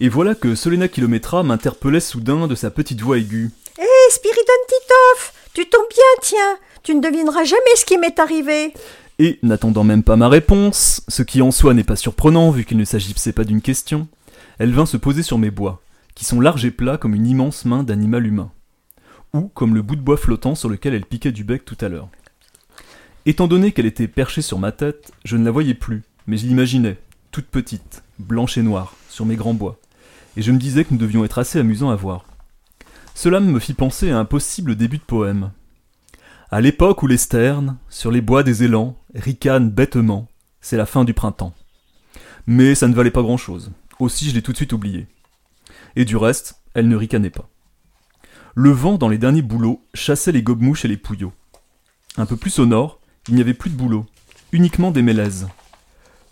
Et 0.01 0.07
voilà 0.07 0.33
que 0.33 0.55
Solena 0.55 0.87
Kilométra 0.87 1.43
m'interpellait 1.43 1.99
soudain 1.99 2.47
de 2.47 2.55
sa 2.55 2.71
petite 2.71 3.01
voix 3.01 3.17
aiguë. 3.17 3.51
Hé, 3.77 4.11
Spiridon 4.11 4.63
Titov 4.67 5.33
Tu 5.53 5.65
tombes 5.67 5.89
bien, 5.89 6.21
tiens 6.21 6.57
Tu 6.83 6.95
ne 6.95 7.01
devineras 7.01 7.43
jamais 7.43 7.75
ce 7.75 7.83
qui 7.83 7.97
m'est 7.97 8.17
arrivé 8.17 8.73
Et, 9.19 9.39
n'attendant 9.43 9.83
même 9.83 10.03
pas 10.03 10.15
ma 10.15 10.29
réponse, 10.29 11.01
ce 11.09 11.21
qui 11.21 11.41
en 11.41 11.51
soi 11.51 11.73
n'est 11.73 11.83
pas 11.83 11.97
surprenant 11.97 12.49
vu 12.49 12.63
qu'il 12.63 12.77
ne 12.77 12.85
s'agissait 12.85 13.33
pas 13.33 13.43
d'une 13.43 13.61
question, 13.61 14.07
elle 14.57 14.73
vint 14.73 14.85
se 14.85 14.95
poser 14.95 15.21
sur 15.21 15.37
mes 15.37 15.51
bois, 15.51 15.81
qui 16.15 16.23
sont 16.23 16.39
larges 16.39 16.63
et 16.63 16.71
plats 16.71 16.97
comme 16.97 17.13
une 17.13 17.27
immense 17.27 17.65
main 17.65 17.83
d'animal 17.83 18.25
humain, 18.25 18.51
ou 19.33 19.49
comme 19.53 19.75
le 19.75 19.81
bout 19.81 19.97
de 19.97 20.01
bois 20.01 20.15
flottant 20.15 20.55
sur 20.55 20.69
lequel 20.69 20.93
elle 20.93 21.05
piquait 21.05 21.33
du 21.33 21.43
bec 21.43 21.65
tout 21.65 21.77
à 21.81 21.89
l'heure. 21.89 22.07
Étant 23.25 23.47
donné 23.47 23.73
qu'elle 23.73 23.85
était 23.85 24.07
perchée 24.07 24.41
sur 24.41 24.59
ma 24.59 24.71
tête, 24.71 25.11
je 25.25 25.35
ne 25.35 25.43
la 25.43 25.51
voyais 25.51 25.73
plus, 25.73 26.03
mais 26.25 26.37
je 26.37 26.45
l'imaginais, 26.45 26.97
toute 27.31 27.47
petite, 27.47 28.01
blanche 28.17 28.57
et 28.57 28.63
noire, 28.63 28.95
sur 29.09 29.25
mes 29.25 29.35
grands 29.35 29.53
bois, 29.53 29.77
et 30.37 30.41
je 30.41 30.51
me 30.51 30.57
disais 30.57 30.85
que 30.85 30.93
nous 30.93 30.99
devions 30.99 31.23
être 31.25 31.39
assez 31.39 31.59
amusants 31.59 31.89
à 31.89 31.95
voir. 31.95 32.25
Cela 33.15 33.39
me 33.39 33.59
fit 33.59 33.73
penser 33.73 34.11
à 34.11 34.19
un 34.19 34.25
possible 34.25 34.75
début 34.75 34.97
de 34.97 35.03
poème. 35.03 35.51
À 36.51 36.61
l'époque 36.61 37.03
où 37.03 37.07
les 37.07 37.17
sternes, 37.17 37.77
sur 37.89 38.11
les 38.11 38.21
bois 38.21 38.43
des 38.43 38.63
élans, 38.63 38.97
ricanent 39.13 39.69
bêtement, 39.69 40.27
c'est 40.61 40.77
la 40.77 40.85
fin 40.85 41.03
du 41.03 41.13
printemps. 41.13 41.53
Mais 42.47 42.75
ça 42.75 42.87
ne 42.87 42.93
valait 42.93 43.11
pas 43.11 43.21
grand-chose, 43.21 43.71
aussi 43.99 44.29
je 44.29 44.35
l'ai 44.35 44.41
tout 44.41 44.51
de 44.51 44.57
suite 44.57 44.73
oublié. 44.73 45.07
Et 45.95 46.05
du 46.05 46.17
reste, 46.17 46.61
elle 46.73 46.87
ne 46.87 46.95
ricanait 46.95 47.29
pas. 47.29 47.49
Le 48.55 48.71
vent 48.71 48.97
dans 48.97 49.09
les 49.09 49.17
derniers 49.17 49.41
bouleaux 49.41 49.83
chassait 49.93 50.31
les 50.31 50.41
gobemouches 50.41 50.85
et 50.85 50.87
les 50.87 50.97
pouillots. 50.97 51.33
Un 52.17 52.25
peu 52.25 52.35
plus 52.35 52.57
au 52.59 52.65
nord, 52.65 52.99
il 53.27 53.35
n'y 53.35 53.41
avait 53.41 53.53
plus 53.53 53.69
de 53.69 53.75
bouleaux, 53.75 54.05
uniquement 54.51 54.91
des 54.91 55.01
mélèzes. 55.01 55.47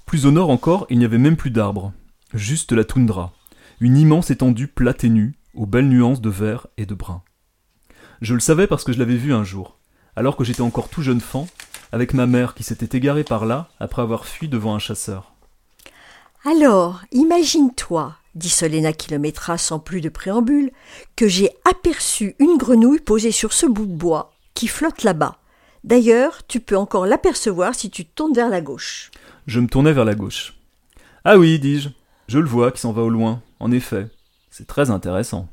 Plus 0.06 0.26
au 0.26 0.32
nord 0.32 0.50
encore, 0.50 0.88
il 0.90 1.00
n'y 1.00 1.06
avait 1.06 1.18
même 1.18 1.38
plus 1.38 1.52
d'arbres, 1.52 1.94
juste 2.34 2.72
la 2.72 2.84
toundra, 2.84 3.34
une 3.80 3.98
immense 3.98 4.32
étendue 4.32 4.68
plate 4.68 5.04
et 5.04 5.10
nue, 5.10 5.36
aux 5.54 5.66
belles 5.66 5.90
nuances 5.90 6.22
de 6.22 6.30
vert 6.30 6.68
et 6.78 6.86
de 6.86 6.96
brun. 6.96 7.22
Je 8.22 8.34
le 8.34 8.40
savais 8.40 8.68
parce 8.68 8.84
que 8.84 8.94
je 8.94 9.00
l'avais 9.00 9.16
vu 9.16 9.34
un 9.34 9.44
jour, 9.44 9.78
alors 10.16 10.36
que 10.36 10.44
j'étais 10.44 10.62
encore 10.62 10.90
tout 10.90 11.02
jeune 11.02 11.22
fan, 11.22 11.46
avec 11.92 12.14
ma 12.14 12.26
mère 12.26 12.54
qui 12.54 12.64
s'était 12.64 12.98
égarée 12.98 13.24
par 13.24 13.46
là 13.46 13.70
après 13.80 14.02
avoir 14.02 14.26
fui 14.26 14.48
devant 14.48 14.76
un 14.76 14.80
chasseur. 14.80 15.34
Alors, 16.46 17.02
imagine-toi, 17.12 18.16
dit 18.36 18.50
Solena 18.50 18.94
Kilométra 18.94 19.58
sans 19.58 19.80
plus 19.80 20.02
de 20.02 20.10
préambule, 20.10 20.72
que 21.16 21.28
j'ai 21.28 21.50
aperçu 21.70 22.36
une 22.40 22.58
grenouille 22.58 23.00
posée 23.00 23.32
sur 23.32 23.54
ce 23.54 23.66
bout 23.66 23.86
de 23.86 23.96
bois 23.96 24.32
qui 24.54 24.68
flotte 24.68 25.04
là-bas. 25.04 25.38
D'ailleurs, 25.84 26.46
tu 26.48 26.60
peux 26.60 26.78
encore 26.78 27.06
l'apercevoir 27.06 27.76
si 27.76 27.90
tu 27.90 28.06
tournes 28.06 28.34
vers 28.34 28.50
la 28.50 28.62
gauche. 28.62 29.12
Je 29.46 29.60
me 29.60 29.68
tournai 29.68 29.94
vers 29.94 30.06
la 30.06 30.16
gauche. 30.16 30.56
Ah 31.24 31.38
oui, 31.38 31.60
dis-je, 31.60 31.90
je 32.28 32.40
le 32.40 32.48
vois 32.48 32.72
qui 32.72 32.82
s'en 32.82 32.92
va 32.92 33.04
au 33.04 33.10
loin, 33.10 33.42
en 33.60 33.72
effet. 33.72 34.08
C'est 34.50 34.68
très 34.68 34.90
intéressant. 34.90 35.50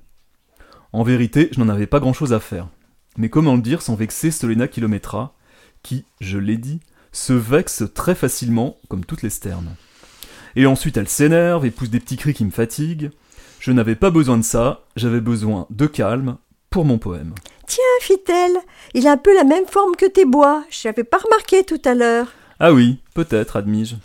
En 0.92 1.02
vérité, 1.02 1.48
je 1.52 1.60
n'en 1.60 1.68
avais 1.68 1.86
pas 1.86 2.00
grand-chose 2.00 2.32
à 2.32 2.40
faire. 2.40 2.68
Mais 3.16 3.28
comment 3.28 3.54
le 3.54 3.62
dire 3.62 3.82
sans 3.82 3.94
vexer 3.94 4.30
Solena 4.30 4.68
Kilométra, 4.68 5.34
qui, 5.82 6.04
je 6.20 6.38
l'ai 6.38 6.56
dit, 6.56 6.80
se 7.12 7.32
vexe 7.32 7.84
très 7.94 8.14
facilement, 8.14 8.76
comme 8.88 9.04
toutes 9.04 9.22
les 9.22 9.30
sternes. 9.30 9.76
Et 10.56 10.66
ensuite 10.66 10.96
elle 10.96 11.08
s'énerve 11.08 11.66
et 11.66 11.70
pousse 11.70 11.90
des 11.90 12.00
petits 12.00 12.16
cris 12.16 12.34
qui 12.34 12.44
me 12.44 12.50
fatiguent. 12.50 13.10
Je 13.60 13.72
n'avais 13.72 13.94
pas 13.94 14.10
besoin 14.10 14.36
de 14.36 14.42
ça, 14.42 14.84
j'avais 14.96 15.20
besoin 15.20 15.66
de 15.70 15.86
calme 15.86 16.36
pour 16.70 16.84
mon 16.84 16.98
poème. 16.98 17.34
Tiens, 17.66 17.82
fit-elle, 18.00 18.56
il 18.94 19.06
a 19.06 19.12
un 19.12 19.16
peu 19.16 19.34
la 19.34 19.44
même 19.44 19.66
forme 19.66 19.96
que 19.96 20.06
tes 20.06 20.24
bois, 20.24 20.64
je 20.70 20.86
n'avais 20.86 21.04
pas 21.04 21.18
remarqué 21.18 21.64
tout 21.64 21.80
à 21.84 21.94
l'heure. 21.94 22.28
Ah 22.60 22.72
oui, 22.72 23.00
peut-être, 23.14 23.56
admis-je. 23.56 23.96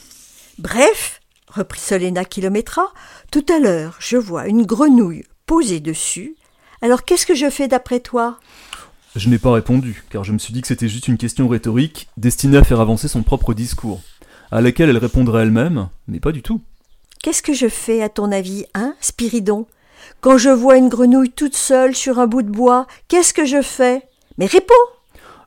Bref, 0.58 1.20
reprit 1.48 1.80
Solena 1.80 2.26
Kilométra, 2.26 2.94
tout 3.32 3.46
à 3.50 3.60
l'heure 3.60 3.98
je 4.00 4.18
vois 4.18 4.48
une 4.48 4.66
grenouille 4.66 5.26
posée 5.46 5.80
dessus. 5.80 6.36
Alors 6.82 7.04
qu'est-ce 7.04 7.26
que 7.26 7.36
je 7.36 7.50
fais 7.50 7.68
d'après 7.68 8.00
toi? 8.00 8.40
Je 9.16 9.30
n'ai 9.30 9.40
pas 9.40 9.52
répondu, 9.52 10.04
car 10.10 10.24
je 10.24 10.32
me 10.32 10.38
suis 10.38 10.54
dit 10.54 10.62
que 10.62 10.68
c'était 10.68 10.88
juste 10.88 11.08
une 11.08 11.18
question 11.18 11.48
rhétorique 11.48 12.10
destinée 12.18 12.58
à 12.58 12.64
faire 12.64 12.80
avancer 12.80 13.08
son 13.08 13.24
propre 13.24 13.54
discours 13.54 14.02
à 14.52 14.62
laquelle 14.62 14.90
elle 14.90 14.98
répondrait 14.98 15.44
elle-même, 15.44 15.90
mais 16.08 16.20
pas 16.20 16.32
du 16.32 16.42
tout. 16.42 16.62
Qu'est-ce 17.22 17.42
que 17.44 17.54
je 17.54 17.68
fais, 17.68 18.02
à 18.02 18.10
ton 18.10 18.32
avis, 18.32 18.66
hein, 18.74 18.96
Spiridon? 19.02 19.68
Quand 20.22 20.38
je 20.38 20.50
vois 20.50 20.78
une 20.78 20.90
grenouille 20.90 21.32
toute 21.32 21.56
seule 21.56 21.96
sur 21.96 22.20
un 22.20 22.28
bout 22.28 22.42
de 22.42 22.50
bois, 22.50 22.88
qu'est-ce 23.08 23.34
que 23.34 23.46
je 23.46 23.62
fais? 23.62 24.04
Mais 24.38 24.46
réponds 24.46 24.74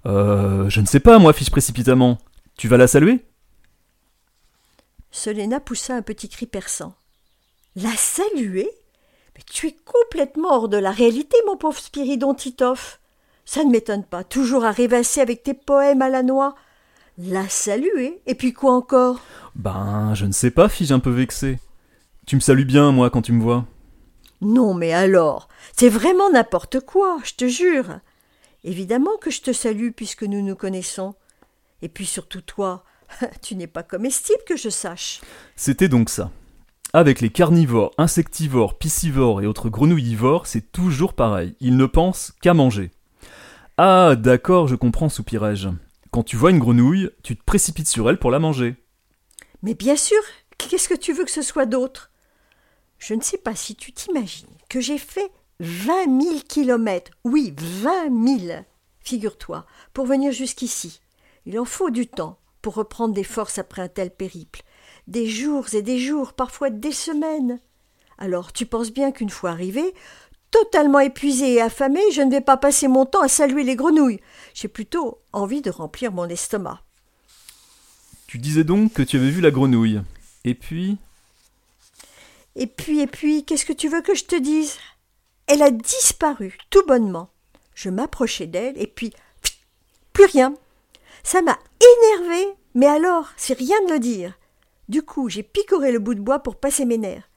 Euh, 0.07 0.69
je 0.69 0.81
ne 0.81 0.87
sais 0.87 1.01
pas, 1.01 1.19
moi, 1.19 1.33
fiche 1.33 1.51
précipitamment. 1.51 2.19
Tu 2.57 2.69
vas 2.69 2.77
la 2.77 2.87
saluer? 2.87 3.25
Selena 5.11 5.61
poussa 5.61 5.95
un 5.95 6.03
petit 6.03 6.29
cri 6.29 6.47
perçant. 6.47 6.95
La 7.75 7.97
saluer 7.97 8.71
Mais 9.35 9.43
tu 9.51 9.67
es 9.69 9.77
complètement 9.85 10.51
hors 10.51 10.69
de 10.69 10.77
la 10.77 10.91
réalité, 10.91 11.37
mon 11.47 11.57
pauvre 11.57 11.79
Spiridon 11.79 12.35
Titoff. 12.35 13.01
Ça 13.47 13.65
ne 13.65 13.71
m'étonne 13.71 14.05
pas, 14.05 14.25
toujours 14.25 14.65
à 14.65 14.73
rêvasser 14.73 15.21
avec 15.21 15.43
tes 15.43 15.55
poèmes 15.55 16.03
à 16.03 16.11
la 16.11 16.23
noix. 16.23 16.55
La 17.17 17.49
saluer 17.49 18.21
Et 18.27 18.35
puis 18.35 18.53
quoi 18.53 18.75
encore? 18.75 19.21
Ben, 19.55 20.13
je 20.15 20.27
ne 20.27 20.33
sais 20.33 20.51
pas, 20.51 20.69
fille 20.69 20.93
un 20.93 20.99
peu 20.99 21.11
vexée. 21.11 21.59
Tu 22.27 22.37
me 22.37 22.41
salues 22.41 22.67
bien, 22.67 22.93
moi, 22.93 23.09
quand 23.09 23.23
tu 23.23 23.33
me 23.33 23.43
vois. 23.43 23.65
Non, 24.43 24.75
mais 24.75 24.93
alors, 24.93 25.49
c'est 25.77 25.89
vraiment 25.89 26.31
n'importe 26.31 26.81
quoi, 26.81 27.19
je 27.25 27.35
te 27.35 27.49
jure. 27.49 28.01
Évidemment 28.65 29.17
que 29.21 29.31
je 29.31 29.41
te 29.41 29.53
salue 29.53 29.91
puisque 29.97 30.25
nous 30.25 30.43
nous 30.43 30.57
connaissons. 30.57 31.15
Et 31.81 31.89
puis 31.89 32.07
surtout 32.07 32.43
toi, 32.43 32.85
tu 33.43 33.57
n'es 33.57 33.67
pas 33.67 33.83
comestible 33.83 34.43
que 34.47 34.57
je 34.57 34.69
sache? 34.69 35.23
C'était 35.57 35.89
donc 35.89 36.11
ça. 36.11 36.31
Avec 36.95 37.23
les 37.23 37.31
carnivores, 37.31 37.93
insectivores, 37.97 38.77
piscivores 38.77 39.41
et 39.41 39.47
autres 39.47 39.71
grenouillivores, 39.71 40.47
c'est 40.47 40.73
toujours 40.73 41.15
pareil. 41.15 41.57
Ils 41.59 41.79
ne 41.79 41.87
pensent 41.87 42.35
qu'à 42.43 42.53
manger. 42.53 42.91
Ah, 43.79 44.15
d'accord, 44.15 44.69
je 44.69 44.75
comprends, 44.75 45.09
soupirai-je. 45.09 45.71
Quand 46.11 46.23
tu 46.23 46.37
vois 46.37 46.51
une 46.51 46.59
grenouille, 46.59 47.09
tu 47.23 47.35
te 47.35 47.43
précipites 47.43 47.89
sur 47.89 48.11
elle 48.11 48.19
pour 48.19 48.31
la 48.31 48.39
manger. 48.39 48.77
Mais 49.63 49.73
bien 49.73 49.97
sûr, 49.97 50.21
qu'est-ce 50.59 50.91
que 50.91 50.95
tu 50.95 51.15
veux 51.15 51.25
que 51.25 51.31
ce 51.31 51.41
soit 51.41 51.65
d'autre? 51.65 52.11
Je 52.99 53.15
ne 53.15 53.23
sais 53.23 53.39
pas 53.39 53.55
si 53.55 53.75
tu 53.75 53.95
t'imagines 53.95 54.47
que 54.69 54.83
j'ai 54.83 54.99
fait 54.99 55.33
vingt 55.61 56.07
mille 56.07 56.45
kilomètres, 56.45 57.13
oui, 57.25 57.55
vingt 57.57 58.11
mille, 58.11 58.67
figure-toi, 59.01 59.65
pour 59.95 60.05
venir 60.05 60.31
jusqu'ici. 60.31 61.01
Il 61.47 61.59
en 61.59 61.65
faut 61.65 61.89
du 61.89 62.07
temps 62.07 62.39
pour 62.61 62.75
reprendre 62.75 63.15
des 63.15 63.25
forces 63.25 63.59
après 63.59 63.81
un 63.81 63.89
tel 63.89 64.11
périple. 64.11 64.63
Des 65.07 65.27
jours 65.29 65.75
et 65.75 65.83
des 65.83 65.99
jours, 65.99 66.33
parfois 66.33 66.71
des 66.71 66.93
semaines. 66.93 67.61
Alors 68.19 68.53
tu 68.53 68.67
penses 68.67 68.93
bien 68.93 69.11
qu'une 69.11 69.31
fois 69.31 69.51
arrivé, 69.51 69.95
totalement 70.53 71.01
épuisé 71.01 71.55
et 71.55 71.61
affamé, 71.61 72.01
je 72.13 72.23
ne 72.23 72.31
vais 72.31 72.41
pas 72.41 72.57
passer 72.57 72.87
mon 72.87 73.05
temps 73.05 73.23
à 73.23 73.29
saluer 73.29 73.65
les 73.65 73.75
grenouilles. 73.75 74.21
J'ai 74.55 74.69
plutôt 74.69 75.19
envie 75.33 75.63
de 75.63 75.71
remplir 75.71 76.13
mon 76.13 76.29
estomac. 76.29 76.83
Tu 78.27 78.39
disais 78.39 78.65
donc 78.65 78.93
que 78.93 79.03
tu 79.03 79.17
avais 79.17 79.31
vu 79.31 79.41
la 79.41 79.51
grenouille. 79.51 80.01
Et 80.45 80.55
puis 80.55 80.99
Et 82.55 82.67
puis, 82.67 83.01
et 83.01 83.07
puis, 83.07 83.45
qu'est-ce 83.45 83.65
que 83.65 83.73
tu 83.73 83.89
veux 83.89 84.03
que 84.03 84.15
je 84.15 84.25
te 84.25 84.37
dise? 84.37 84.77
Elle 85.47 85.63
a 85.63 85.71
disparu, 85.71 86.59
tout 86.71 86.85
bonnement. 86.87 87.31
Je 87.75 87.89
m'approchai 87.89 88.47
d'elle, 88.47 88.81
et 88.81 88.87
puis, 88.87 89.13
plus 90.13 90.27
rien. 90.27 90.55
Ça 91.25 91.43
m'a 91.43 91.59
énervé, 91.81 92.55
mais 92.75 92.87
alors, 92.87 93.29
c'est 93.37 93.59
rien 93.59 93.77
de 93.87 93.93
le 93.93 93.99
dire. 93.99 94.35
Du 94.89 95.03
coup, 95.03 95.29
j'ai 95.29 95.43
picoré 95.43 95.93
le 95.93 95.99
bout 95.99 96.15
de 96.15 96.21
bois 96.21 96.41
pour 96.41 96.57
passer 96.57 96.85
mes 96.85 96.99
nerfs. 96.99 97.29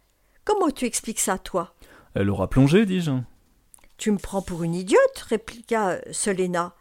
Comment 0.43 0.69
tu 0.69 0.85
expliques 0.85 1.19
ça, 1.19 1.37
toi? 1.37 1.73
Elle 2.13 2.29
aura 2.29 2.49
plongé, 2.49 2.85
dis-je. 2.85 3.11
Tu 3.97 4.11
me 4.11 4.17
prends 4.17 4.41
pour 4.41 4.63
une 4.63 4.75
idiote 4.75 5.19
répliqua 5.27 5.97
Selena. 6.11 6.73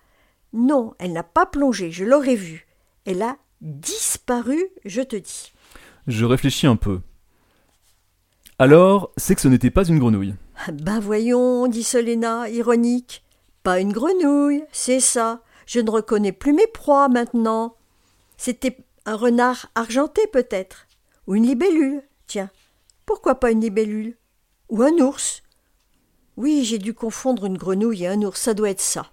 Non, 0.53 0.94
elle 0.98 1.12
n'a 1.12 1.22
pas 1.22 1.46
plongé, 1.46 1.90
je 1.90 2.05
l'aurais 2.05 2.35
vue. 2.35 2.66
Elle 3.05 3.22
a 3.22 3.37
disparu, 3.61 4.68
je 4.85 5.03
te 5.03 5.16
dis. 5.16 5.53
Je 6.07 6.24
réfléchis 6.24 6.66
un 6.66 6.77
peu. 6.77 7.00
Alors, 8.59 9.12
c'est 9.16 9.35
que 9.35 9.40
ce 9.40 9.48
n'était 9.48 9.70
pas 9.70 9.85
une 9.85 9.98
grenouille. 9.98 10.35
Ben 10.72 11.00
voyons, 11.00 11.66
dit 11.66 11.83
Selena, 11.83 12.48
ironique. 12.48 13.24
Pas 13.62 13.81
une 13.81 13.92
grenouille, 13.92 14.62
c'est 14.72 15.00
ça. 15.00 15.42
Je 15.66 15.81
ne 15.81 15.90
reconnais 15.90 16.33
plus 16.33 16.53
mes 16.53 16.66
proies 16.66 17.09
maintenant. 17.09 17.74
C'était 18.37 18.77
un 19.06 19.16
renard 19.16 19.66
argenté 19.74 20.22
peut-être. 20.32 20.86
Ou 21.26 21.34
une 21.34 21.46
libellule. 21.46 22.02
Tiens, 22.26 22.50
pourquoi 23.06 23.36
pas 23.36 23.50
une 23.50 23.60
libellule? 23.60 24.16
Ou 24.68 24.82
un 24.82 24.92
ours 24.98 25.42
Oui, 26.36 26.64
j'ai 26.64 26.78
dû 26.78 26.94
confondre 26.94 27.46
une 27.46 27.58
grenouille 27.58 28.04
et 28.04 28.08
un 28.08 28.22
ours, 28.22 28.40
ça 28.40 28.54
doit 28.54 28.70
être 28.70 28.80
ça. 28.80 29.12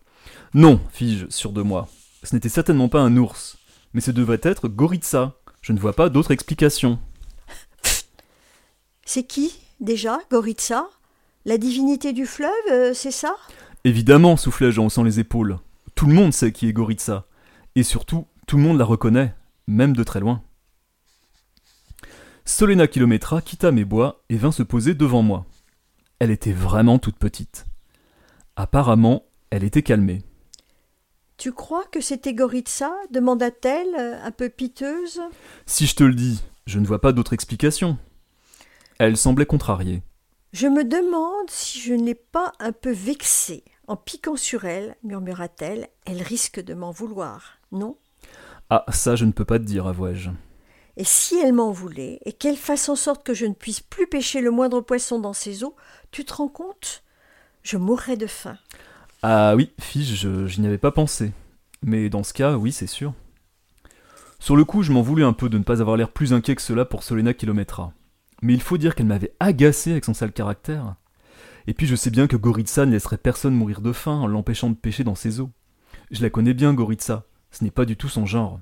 Non, 0.53 0.79
fis-je, 0.91 1.29
sûr 1.29 1.51
de 1.51 1.61
moi. 1.61 1.87
Ce 2.23 2.35
n'était 2.35 2.49
certainement 2.49 2.89
pas 2.89 3.01
un 3.01 3.17
ours, 3.17 3.57
mais 3.93 4.01
ce 4.01 4.11
devait 4.11 4.39
être 4.43 4.67
Goritza. 4.67 5.35
Je 5.61 5.73
ne 5.73 5.79
vois 5.79 5.93
pas 5.93 6.09
d'autre 6.09 6.31
explication. 6.31 6.99
C'est 9.05 9.23
qui, 9.23 9.53
déjà, 9.79 10.19
Goritza 10.29 10.87
La 11.45 11.57
divinité 11.57 12.13
du 12.13 12.25
fleuve, 12.25 12.49
euh, 12.71 12.93
c'est 12.93 13.11
ça? 13.11 13.35
Évidemment, 13.83 14.37
soufflai-je 14.37 14.79
en 14.79 14.85
haussant 14.85 15.03
les 15.03 15.19
épaules. 15.19 15.59
Tout 15.95 16.05
le 16.05 16.13
monde 16.13 16.33
sait 16.33 16.51
qui 16.51 16.67
est 16.67 16.73
Goritza. 16.73 17.25
Et 17.75 17.83
surtout, 17.83 18.27
tout 18.47 18.57
le 18.57 18.63
monde 18.63 18.77
la 18.77 18.85
reconnaît, 18.85 19.33
même 19.67 19.95
de 19.95 20.03
très 20.03 20.19
loin. 20.19 20.43
Solena 22.45 22.87
Kilometra 22.87 23.41
quitta 23.41 23.71
mes 23.71 23.85
bois 23.85 24.23
et 24.29 24.37
vint 24.37 24.51
se 24.51 24.63
poser 24.63 24.93
devant 24.93 25.21
moi. 25.21 25.45
Elle 26.19 26.31
était 26.31 26.53
vraiment 26.53 26.99
toute 26.99 27.17
petite. 27.17 27.65
Apparemment, 28.55 29.23
elle 29.49 29.63
était 29.63 29.83
calmée. 29.83 30.21
Tu 31.37 31.51
crois 31.51 31.85
que 31.91 32.01
c'était 32.01 32.33
Goritza 32.33 32.91
demanda-t-elle, 33.09 33.95
un 33.95 34.31
peu 34.31 34.49
piteuse. 34.49 35.21
Si 35.65 35.87
je 35.87 35.95
te 35.95 36.03
le 36.03 36.13
dis, 36.13 36.43
je 36.67 36.79
ne 36.79 36.85
vois 36.85 37.01
pas 37.01 37.13
d'autre 37.13 37.33
explication. 37.33 37.97
Elle 38.99 39.17
semblait 39.17 39.47
contrariée. 39.47 40.03
Je 40.53 40.67
me 40.67 40.83
demande 40.83 41.49
si 41.49 41.79
je 41.79 41.93
ne 41.93 42.05
l'ai 42.05 42.15
pas 42.15 42.51
un 42.59 42.71
peu 42.71 42.91
vexée. 42.91 43.63
En 43.87 43.95
piquant 43.95 44.35
sur 44.35 44.65
elle, 44.65 44.95
murmura-t-elle, 45.03 45.87
elle 46.05 46.21
risque 46.21 46.59
de 46.59 46.73
m'en 46.73 46.91
vouloir, 46.91 47.57
non? 47.71 47.97
Ah, 48.73 48.85
ça 48.87 49.17
je 49.17 49.25
ne 49.25 49.33
peux 49.33 49.43
pas 49.43 49.59
te 49.59 49.65
dire, 49.65 49.85
avouai-je. 49.85 50.29
Et 50.95 51.03
si 51.03 51.37
elle 51.37 51.51
m'en 51.51 51.71
voulait, 51.71 52.19
et 52.23 52.31
qu'elle 52.31 52.55
fasse 52.55 52.87
en 52.87 52.95
sorte 52.95 53.21
que 53.21 53.33
je 53.33 53.45
ne 53.45 53.53
puisse 53.53 53.81
plus 53.81 54.07
pêcher 54.07 54.39
le 54.39 54.49
moindre 54.49 54.79
poisson 54.79 55.19
dans 55.19 55.33
ses 55.33 55.65
eaux, 55.65 55.75
tu 56.11 56.23
te 56.23 56.33
rends 56.33 56.47
compte? 56.47 57.03
Je 57.63 57.75
mourrais 57.75 58.15
de 58.15 58.27
faim. 58.27 58.57
Ah 59.23 59.55
oui, 59.57 59.73
fille, 59.77 60.15
je, 60.15 60.57
n'y 60.61 60.67
avais 60.67 60.77
pas 60.77 60.91
pensé. 60.91 61.33
Mais 61.83 62.09
dans 62.09 62.23
ce 62.23 62.33
cas, 62.33 62.55
oui, 62.55 62.71
c'est 62.71 62.87
sûr. 62.87 63.13
Sur 64.39 64.55
le 64.55 64.63
coup, 64.63 64.83
je 64.83 64.93
m'en 64.93 65.01
voulais 65.01 65.25
un 65.25 65.33
peu 65.33 65.49
de 65.49 65.57
ne 65.57 65.63
pas 65.65 65.81
avoir 65.81 65.97
l'air 65.97 66.09
plus 66.09 66.31
inquiet 66.31 66.55
que 66.55 66.61
cela 66.61 66.85
pour 66.85 67.03
Solena 67.03 67.33
Kilometra. 67.33 67.91
Mais 68.41 68.53
il 68.53 68.61
faut 68.61 68.77
dire 68.77 68.95
qu'elle 68.95 69.05
m'avait 69.05 69.35
agacé 69.41 69.91
avec 69.91 70.05
son 70.05 70.13
sale 70.13 70.31
caractère. 70.31 70.95
Et 71.67 71.73
puis 71.73 71.87
je 71.87 71.95
sais 71.97 72.09
bien 72.09 72.27
que 72.27 72.37
Goritza 72.37 72.85
ne 72.85 72.91
laisserait 72.91 73.17
personne 73.17 73.53
mourir 73.53 73.81
de 73.81 73.91
faim 73.91 74.15
en 74.15 74.27
l'empêchant 74.27 74.69
de 74.69 74.75
pêcher 74.75 75.03
dans 75.03 75.15
ses 75.15 75.41
eaux. 75.41 75.51
Je 76.09 76.21
la 76.21 76.29
connais 76.29 76.53
bien, 76.53 76.73
Goritza. 76.73 77.25
Ce 77.51 77.63
n'est 77.63 77.71
pas 77.71 77.85
du 77.85 77.97
tout 77.97 78.09
son 78.09 78.25
genre. 78.25 78.59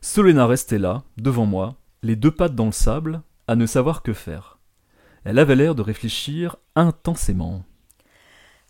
Solena 0.00 0.46
restait 0.46 0.78
là, 0.78 1.02
devant 1.16 1.46
moi, 1.46 1.76
les 2.02 2.16
deux 2.16 2.30
pattes 2.30 2.54
dans 2.54 2.66
le 2.66 2.72
sable, 2.72 3.22
à 3.48 3.56
ne 3.56 3.66
savoir 3.66 4.02
que 4.02 4.12
faire. 4.12 4.58
Elle 5.24 5.38
avait 5.38 5.56
l'air 5.56 5.74
de 5.74 5.82
réfléchir 5.82 6.56
intensément. 6.76 7.64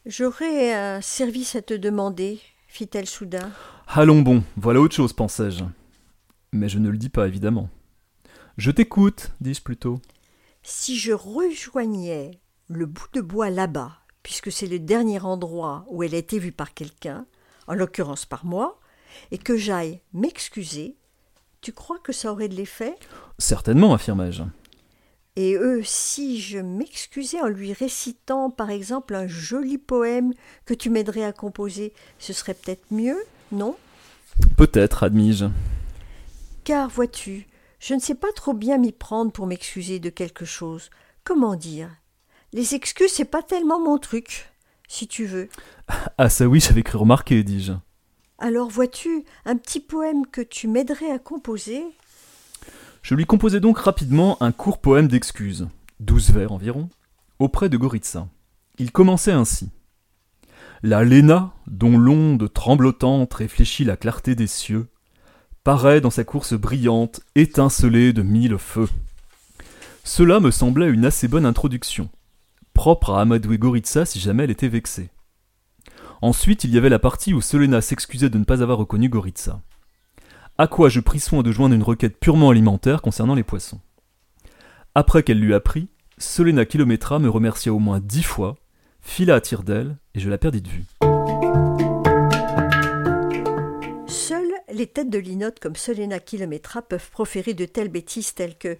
J'aurais 0.06 0.72
un 0.72 1.00
service 1.00 1.56
à 1.56 1.62
te 1.62 1.74
demander, 1.74 2.40
fit-elle 2.68 3.06
soudain. 3.06 3.50
Allons 3.88 4.22
bon, 4.22 4.44
voilà 4.56 4.80
autre 4.80 4.94
chose, 4.94 5.12
pensai-je. 5.12 5.64
Mais 6.52 6.68
je 6.68 6.78
ne 6.78 6.88
le 6.88 6.98
dis 6.98 7.08
pas, 7.08 7.26
évidemment. 7.26 7.68
Je 8.56 8.70
t'écoute, 8.70 9.32
dis-je 9.40 9.62
plutôt. 9.62 10.00
Si 10.62 10.96
je 10.96 11.12
rejoignais 11.12 12.40
le 12.68 12.86
bout 12.86 13.08
de 13.12 13.20
bois 13.20 13.50
là-bas, 13.50 13.92
puisque 14.22 14.52
c'est 14.52 14.68
le 14.68 14.78
dernier 14.78 15.20
endroit 15.20 15.84
où 15.88 16.02
elle 16.02 16.14
a 16.14 16.18
été 16.18 16.38
vue 16.38 16.52
par 16.52 16.72
quelqu'un, 16.72 17.26
en 17.66 17.74
l'occurrence 17.74 18.24
par 18.24 18.44
moi, 18.44 18.78
et 19.30 19.38
que 19.38 19.56
j'aille 19.56 20.00
m'excuser, 20.12 20.96
tu 21.60 21.72
crois 21.72 21.98
que 21.98 22.12
ça 22.12 22.30
aurait 22.32 22.48
de 22.48 22.54
l'effet? 22.54 22.94
Certainement, 23.38 23.94
affirmai-je. 23.94 24.42
Et 25.36 25.54
eux, 25.54 25.82
si 25.82 26.40
je 26.40 26.58
m'excusais 26.58 27.40
en 27.40 27.48
lui 27.48 27.72
récitant, 27.72 28.50
par 28.50 28.70
exemple, 28.70 29.14
un 29.14 29.26
joli 29.26 29.78
poème 29.78 30.32
que 30.64 30.74
tu 30.74 30.90
m'aiderais 30.90 31.24
à 31.24 31.32
composer, 31.32 31.92
ce 32.18 32.32
serait 32.32 32.54
peut-être 32.54 32.84
mieux, 32.92 33.18
non? 33.50 33.76
Peut-être, 34.56 35.02
admis-je. 35.02 35.46
Car, 36.62 36.88
vois-tu, 36.88 37.48
je 37.80 37.94
ne 37.94 38.00
sais 38.00 38.14
pas 38.14 38.32
trop 38.36 38.54
bien 38.54 38.78
m'y 38.78 38.92
prendre 38.92 39.32
pour 39.32 39.46
m'excuser 39.46 39.98
de 39.98 40.08
quelque 40.08 40.44
chose. 40.44 40.90
Comment 41.24 41.56
dire? 41.56 41.90
Les 42.52 42.74
excuses, 42.76 43.10
c'est 43.10 43.24
pas 43.24 43.42
tellement 43.42 43.80
mon 43.80 43.98
truc, 43.98 44.52
si 44.86 45.08
tu 45.08 45.26
veux. 45.26 45.48
Ah, 46.16 46.30
ça 46.30 46.46
oui, 46.46 46.60
j'avais 46.60 46.84
cru 46.84 46.98
remarquer, 46.98 47.42
dis-je. 47.42 47.72
Alors 48.38 48.68
vois-tu, 48.68 49.24
un 49.44 49.56
petit 49.56 49.80
poème 49.80 50.26
que 50.26 50.40
tu 50.40 50.66
m'aiderais 50.66 51.10
à 51.10 51.18
composer? 51.18 51.84
Je 53.02 53.14
lui 53.14 53.26
composai 53.26 53.60
donc 53.60 53.78
rapidement 53.78 54.42
un 54.42 54.50
court 54.50 54.78
poème 54.78 55.08
d'excuses, 55.08 55.68
douze 56.00 56.30
vers 56.30 56.52
environ, 56.52 56.88
auprès 57.38 57.68
de 57.68 57.76
Goritza. 57.76 58.26
Il 58.78 58.90
commençait 58.90 59.32
ainsi. 59.32 59.70
La 60.82 61.04
Léna, 61.04 61.52
dont 61.66 61.96
l'onde 61.96 62.52
tremblotante 62.52 63.32
réfléchit 63.34 63.84
la 63.84 63.96
clarté 63.96 64.34
des 64.34 64.46
cieux, 64.46 64.88
paraît 65.62 66.00
dans 66.00 66.10
sa 66.10 66.24
course 66.24 66.54
brillante, 66.54 67.20
étincelée 67.36 68.12
de 68.12 68.22
mille 68.22 68.58
feux. 68.58 68.88
Cela 70.02 70.40
me 70.40 70.50
semblait 70.50 70.90
une 70.90 71.06
assez 71.06 71.28
bonne 71.28 71.46
introduction, 71.46 72.10
propre 72.74 73.12
à 73.12 73.22
amadouer 73.22 73.58
Goritza 73.58 74.04
si 74.04 74.18
jamais 74.18 74.44
elle 74.44 74.50
était 74.50 74.68
vexée. 74.68 75.08
Ensuite, 76.22 76.64
il 76.64 76.70
y 76.70 76.78
avait 76.78 76.88
la 76.88 76.98
partie 76.98 77.34
où 77.34 77.40
Selena 77.40 77.80
s'excusait 77.80 78.30
de 78.30 78.38
ne 78.38 78.44
pas 78.44 78.62
avoir 78.62 78.78
reconnu 78.78 79.08
Goritza. 79.08 79.60
À 80.56 80.68
quoi 80.68 80.88
je 80.88 81.00
pris 81.00 81.20
soin 81.20 81.42
de 81.42 81.50
joindre 81.50 81.74
une 81.74 81.82
requête 81.82 82.18
purement 82.18 82.50
alimentaire 82.50 83.02
concernant 83.02 83.34
les 83.34 83.42
poissons. 83.42 83.80
Après 84.94 85.22
qu'elle 85.22 85.40
l'eut 85.40 85.54
appris, 85.54 85.88
Selena 86.18 86.64
Kilométra 86.64 87.18
me 87.18 87.28
remercia 87.28 87.74
au 87.74 87.80
moins 87.80 87.98
dix 87.98 88.22
fois, 88.22 88.56
fila 89.00 89.34
à 89.34 89.40
tire 89.40 89.64
d'aile, 89.64 89.96
et 90.14 90.20
je 90.20 90.30
la 90.30 90.38
perdis 90.38 90.62
de 90.62 90.68
vue. 90.68 90.84
Seules 94.06 94.54
les 94.72 94.86
têtes 94.86 95.10
de 95.10 95.18
linotte 95.18 95.58
comme 95.58 95.74
Selena 95.74 96.20
Kilométra 96.20 96.82
peuvent 96.82 97.10
proférer 97.10 97.54
de 97.54 97.64
telles 97.64 97.88
bêtises 97.88 98.34
telles 98.34 98.56
que 98.56 98.78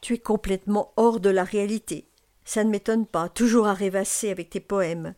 Tu 0.00 0.14
es 0.14 0.18
complètement 0.18 0.92
hors 0.96 1.20
de 1.20 1.30
la 1.30 1.44
réalité. 1.44 2.08
Ça 2.44 2.64
ne 2.64 2.70
m'étonne 2.70 3.06
pas, 3.06 3.28
toujours 3.28 3.68
à 3.68 3.74
rêvasser 3.74 4.30
avec 4.30 4.50
tes 4.50 4.60
poèmes. 4.60 5.14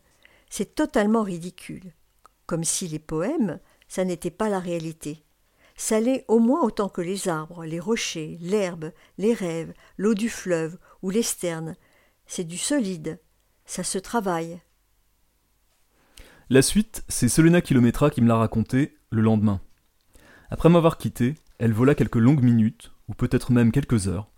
C'est 0.49 0.75
totalement 0.75 1.23
ridicule. 1.23 1.93
Comme 2.45 2.63
si 2.63 2.87
les 2.87 2.99
poèmes, 2.99 3.59
ça 3.87 4.05
n'était 4.05 4.31
pas 4.31 4.49
la 4.49 4.59
réalité. 4.59 5.23
Ça 5.75 5.99
l'est 5.99 6.25
au 6.27 6.39
moins 6.39 6.63
autant 6.63 6.89
que 6.89 7.01
les 7.01 7.27
arbres, 7.27 7.63
les 7.63 7.79
rochers, 7.79 8.37
l'herbe, 8.41 8.91
les 9.17 9.33
rêves, 9.33 9.73
l'eau 9.97 10.13
du 10.13 10.29
fleuve 10.29 10.77
ou 11.03 11.09
les 11.09 11.21
sternes. 11.21 11.75
C'est 12.25 12.43
du 12.43 12.57
solide. 12.57 13.19
Ça 13.65 13.83
se 13.83 13.97
travaille. 13.97 14.59
La 16.49 16.61
suite, 16.61 17.03
c'est 17.09 17.29
Selena 17.29 17.61
Kilométra 17.61 18.09
qui 18.09 18.21
me 18.21 18.27
l'a 18.27 18.37
raconté 18.37 18.97
le 19.11 19.21
lendemain. 19.21 19.61
Après 20.49 20.69
m'avoir 20.69 20.97
quitté, 20.97 21.35
elle 21.59 21.73
vola 21.73 21.93
quelques 21.93 22.15
longues 22.15 22.43
minutes, 22.43 22.93
ou 23.09 23.13
peut-être 23.13 23.51
même 23.51 23.71
quelques 23.71 24.07
heures. 24.07 24.29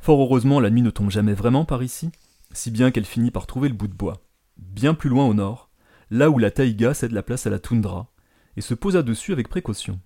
Fort 0.00 0.20
heureusement, 0.20 0.58
la 0.58 0.70
nuit 0.70 0.82
ne 0.82 0.90
tombe 0.90 1.10
jamais 1.10 1.34
vraiment 1.34 1.64
par 1.64 1.82
ici, 1.82 2.10
si 2.52 2.70
bien 2.70 2.90
qu'elle 2.90 3.04
finit 3.04 3.30
par 3.30 3.46
trouver 3.46 3.68
le 3.68 3.74
bout 3.74 3.88
de 3.88 3.94
bois 3.94 4.23
bien 4.56 4.94
plus 4.94 5.10
loin 5.10 5.26
au 5.26 5.34
nord, 5.34 5.70
là 6.10 6.30
où 6.30 6.38
la 6.38 6.50
taïga 6.50 6.94
cède 6.94 7.12
la 7.12 7.22
place 7.22 7.46
à 7.46 7.50
la 7.50 7.58
toundra, 7.58 8.12
et 8.56 8.60
se 8.60 8.74
posa 8.74 9.02
dessus 9.02 9.32
avec 9.32 9.48
précaution. 9.48 10.00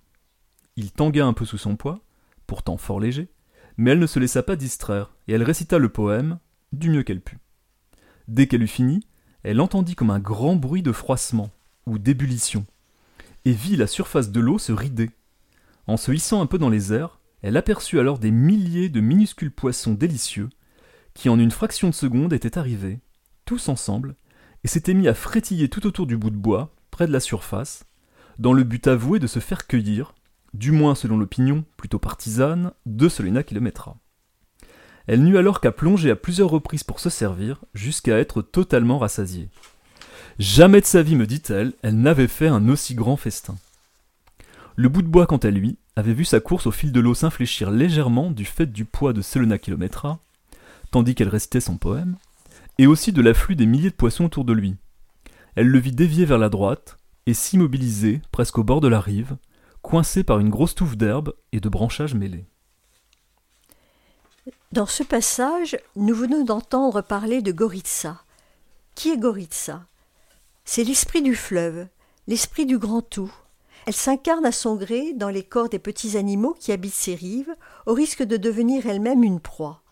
Il 0.77 0.93
tangua 0.93 1.25
un 1.25 1.33
peu 1.33 1.45
sous 1.45 1.59
son 1.59 1.77
poids, 1.77 2.05
pourtant 2.47 2.77
fort 2.77 3.01
léger, 3.01 3.29
mais 3.77 3.91
elle 3.93 3.99
ne 3.99 4.07
se 4.07 4.19
laissa 4.19 4.43
pas 4.43 4.57
distraire, 4.57 5.15
et 5.27 5.33
elle 5.33 5.43
récita 5.43 5.79
le 5.79 5.89
poème 5.89 6.39
du 6.73 6.91
mieux 6.91 7.03
qu'elle 7.03 7.21
put. 7.21 7.39
Dès 8.27 8.47
qu'elle 8.47 8.63
eut 8.63 8.67
fini, 8.67 9.07
elle 9.43 9.61
entendit 9.61 9.95
comme 9.95 10.11
un 10.11 10.19
grand 10.19 10.57
bruit 10.57 10.83
de 10.83 10.93
froissement, 10.93 11.51
ou 11.87 11.99
d'ébullition, 11.99 12.67
et 13.45 13.53
vit 13.53 13.77
la 13.77 13.87
surface 13.87 14.31
de 14.31 14.41
l'eau 14.41 14.59
se 14.59 14.73
rider. 14.73 15.11
En 15.87 15.97
se 15.97 16.13
hissant 16.13 16.43
un 16.43 16.47
peu 16.47 16.59
dans 16.59 16.69
les 16.69 16.93
airs, 16.93 17.21
elle 17.43 17.57
aperçut 17.57 17.99
alors 17.99 18.19
des 18.19 18.31
milliers 18.31 18.89
de 18.89 19.01
minuscules 19.01 19.53
poissons 19.53 19.95
délicieux, 19.95 20.51
qui 21.15 21.29
en 21.29 21.39
une 21.39 21.51
fraction 21.51 21.89
de 21.89 21.95
seconde 21.95 22.33
étaient 22.33 22.59
arrivés, 22.59 23.01
tous 23.45 23.69
ensemble, 23.69 24.17
et 24.65 24.69
s'était 24.69 24.95
mis 24.95 25.09
à 25.09 25.15
frétiller 25.15 25.69
tout 25.69 25.87
autour 25.87 26.07
du 26.07 26.17
bout 26.17 26.31
de 26.31 26.37
bois, 26.37 26.71
près 26.91 27.07
de 27.07 27.13
la 27.13 27.21
surface, 27.21 27.85
dans 28.39 28.53
le 28.53 28.65
but 28.65 28.87
avoué 28.87 29.19
de 29.19 29.27
se 29.27 29.39
faire 29.39 29.67
cueillir, 29.67 30.15
du 30.55 30.73
moins 30.73 30.95
selon 30.95 31.19
l'opinion, 31.19 31.65
plutôt 31.77 31.99
partisane, 31.99 32.73
de 32.87 33.09
Solena 33.09 33.43
Kilometra. 33.43 33.97
Elle 35.07 35.25
n'eut 35.25 35.39
alors 35.39 35.61
qu'à 35.61 35.73
plonger 35.73 36.11
à 36.11 36.17
plusieurs 36.17 36.51
reprises 36.51 36.85
pour 36.85 37.01
se 37.01 37.11
servir, 37.11 37.65
jusqu'à 37.75 38.19
être 38.19 38.43
totalement 38.43 38.99
rassasiée. 38.99 39.49
Jamais 40.39 40.81
de 40.81 40.87
sa 40.87 41.03
vie, 41.03 41.17
me 41.17 41.27
dit-elle, 41.27 41.73
elle, 41.83 41.99
n'avait 41.99 42.29
fait 42.29 42.47
un 42.47 42.69
aussi 42.69 42.95
grand 42.95 43.17
festin. 43.17 43.57
Le 44.77 44.89
bout 44.89 45.03
de 45.03 45.09
bois, 45.09 45.27
quant 45.27 45.39
à 45.39 45.51
lui, 45.51 45.77
avait 45.97 46.13
vu 46.13 46.25
sa 46.25 46.39
course 46.39 46.67
au 46.67 46.71
fil 46.71 46.93
de 46.93 47.01
l'eau 47.01 47.15
s'infléchir 47.15 47.71
légèrement 47.71 48.31
du 48.31 48.45
fait 48.45 48.67
du 48.67 48.85
poids 48.85 49.13
de 49.13 49.23
Selena 49.23 49.59
Kilometra, 49.59 50.21
tandis 50.93 51.15
qu'elle 51.15 51.29
récitait 51.29 51.61
son 51.61 51.77
poème, 51.77 52.17
et 52.79 52.87
aussi 52.87 53.13
de 53.13 53.21
l'afflux 53.21 53.57
des 53.57 53.67
milliers 53.67 53.91
de 53.91 53.95
poissons 53.95 54.25
autour 54.25 54.45
de 54.45 54.53
lui. 54.53 54.77
Elle 55.57 55.69
le 55.69 55.79
vit 55.79 55.93
dévier 55.93 56.25
vers 56.25 56.39
la 56.39 56.49
droite 56.49 56.97
et 57.27 57.35
s'immobiliser 57.35 58.23
presque 58.31 58.59
au 58.59 58.65
bord 58.65 58.81
de 58.81 58.89
la 58.89 59.01
rive, 59.01 59.37
coincé 59.83 60.25
par 60.25 60.39
une 60.39 60.51
grosse 60.51 60.75
touffe 60.75 60.97
d'herbe 60.97 61.35
et 61.53 61.61
de 61.61 61.69
branchages 61.69 62.15
mêlés. 62.15 62.47
Dans 64.73 64.87
ce 64.87 65.03
passage, 65.03 65.77
nous 65.97 66.15
venons 66.15 66.45
d'entendre 66.45 67.01
parler 67.03 67.43
de 67.43 67.53
Goritza. 67.53 68.23
Qui 68.95 69.11
est 69.11 69.19
Goritza 69.19 69.85
C'est 70.65 70.85
l'esprit 70.85 71.23
du 71.23 71.35
fleuve, 71.35 71.87
l'esprit 72.27 72.67
du 72.67 72.79
grand 72.79 73.03
tout. 73.03 73.33
Elle 73.87 73.95
s'incarne 73.95 74.45
à 74.45 74.53
son 74.53 74.77
gré 74.77 75.15
dans 75.15 75.31
les 75.31 75.43
corps 75.43 75.71
des 75.71 75.79
petits 75.79 76.17
animaux 76.17 76.55
qui 76.59 76.73
habitent 76.73 76.93
ces 76.93 77.15
rives, 77.15 77.55
au 77.87 77.95
risque 77.95 78.23
de 78.23 78.37
devenir 78.37 78.87
elle-même 78.87 79.25
une 79.25 79.41
proie. 79.41 79.83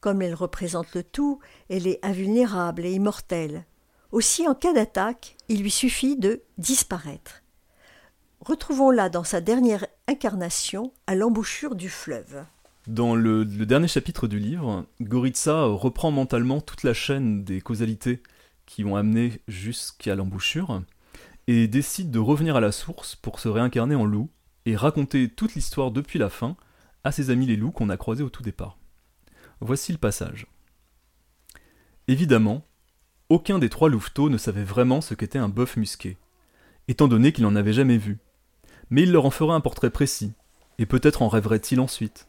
Comme 0.00 0.22
elle 0.22 0.34
représente 0.34 0.94
le 0.94 1.02
tout, 1.02 1.40
elle 1.68 1.86
est 1.86 2.04
invulnérable 2.04 2.86
et 2.86 2.92
immortelle. 2.92 3.64
Aussi, 4.12 4.46
en 4.46 4.54
cas 4.54 4.72
d'attaque, 4.72 5.36
il 5.48 5.62
lui 5.62 5.70
suffit 5.70 6.16
de 6.16 6.42
disparaître. 6.56 7.42
Retrouvons-la 8.40 9.08
dans 9.08 9.24
sa 9.24 9.40
dernière 9.40 9.86
incarnation 10.06 10.92
à 11.06 11.14
l'embouchure 11.14 11.74
du 11.74 11.88
fleuve. 11.88 12.44
Dans 12.86 13.14
le, 13.14 13.44
dernier 13.44 13.88
chapitre 13.88 14.28
du 14.28 14.38
livre, 14.38 14.86
Goritza 15.02 15.64
reprend 15.64 16.10
mentalement 16.10 16.60
toute 16.60 16.84
la 16.84 16.94
chaîne 16.94 17.44
des 17.44 17.60
causalités 17.60 18.22
qui 18.64 18.84
ont 18.84 18.96
amené 18.96 19.42
jusqu'à 19.48 20.14
l'embouchure 20.14 20.82
et 21.48 21.68
décide 21.68 22.10
de 22.10 22.18
revenir 22.18 22.56
à 22.56 22.60
la 22.60 22.72
source 22.72 23.16
pour 23.16 23.40
se 23.40 23.48
réincarner 23.48 23.94
en 23.94 24.06
loup 24.06 24.30
et 24.64 24.76
raconter 24.76 25.28
toute 25.28 25.54
l'histoire 25.54 25.90
depuis 25.90 26.18
la 26.18 26.30
fin 26.30 26.56
à 27.04 27.12
ses 27.12 27.30
amis 27.30 27.46
les 27.46 27.56
loups 27.56 27.72
qu'on 27.72 27.90
a 27.90 27.96
croisés 27.96 28.22
au 28.22 28.30
tout 28.30 28.42
départ. 28.42 28.78
Voici 29.60 29.90
le 29.90 29.98
passage. 29.98 30.46
Évidemment, 32.06 32.64
aucun 33.28 33.58
des 33.58 33.68
trois 33.68 33.88
louveteaux 33.88 34.30
ne 34.30 34.38
savait 34.38 34.62
vraiment 34.62 35.00
ce 35.00 35.14
qu'était 35.14 35.38
un 35.38 35.48
bœuf 35.48 35.76
musqué, 35.76 36.16
étant 36.86 37.08
donné 37.08 37.32
qu'il 37.32 37.44
n'en 37.44 37.56
avait 37.56 37.72
jamais 37.72 37.98
vu. 37.98 38.18
Mais 38.90 39.02
il 39.02 39.12
leur 39.12 39.26
en 39.26 39.30
ferait 39.30 39.54
un 39.54 39.60
portrait 39.60 39.90
précis, 39.90 40.32
et 40.78 40.86
peut-être 40.86 41.22
en 41.22 41.28
rêverait-il 41.28 41.80
ensuite. 41.80 42.28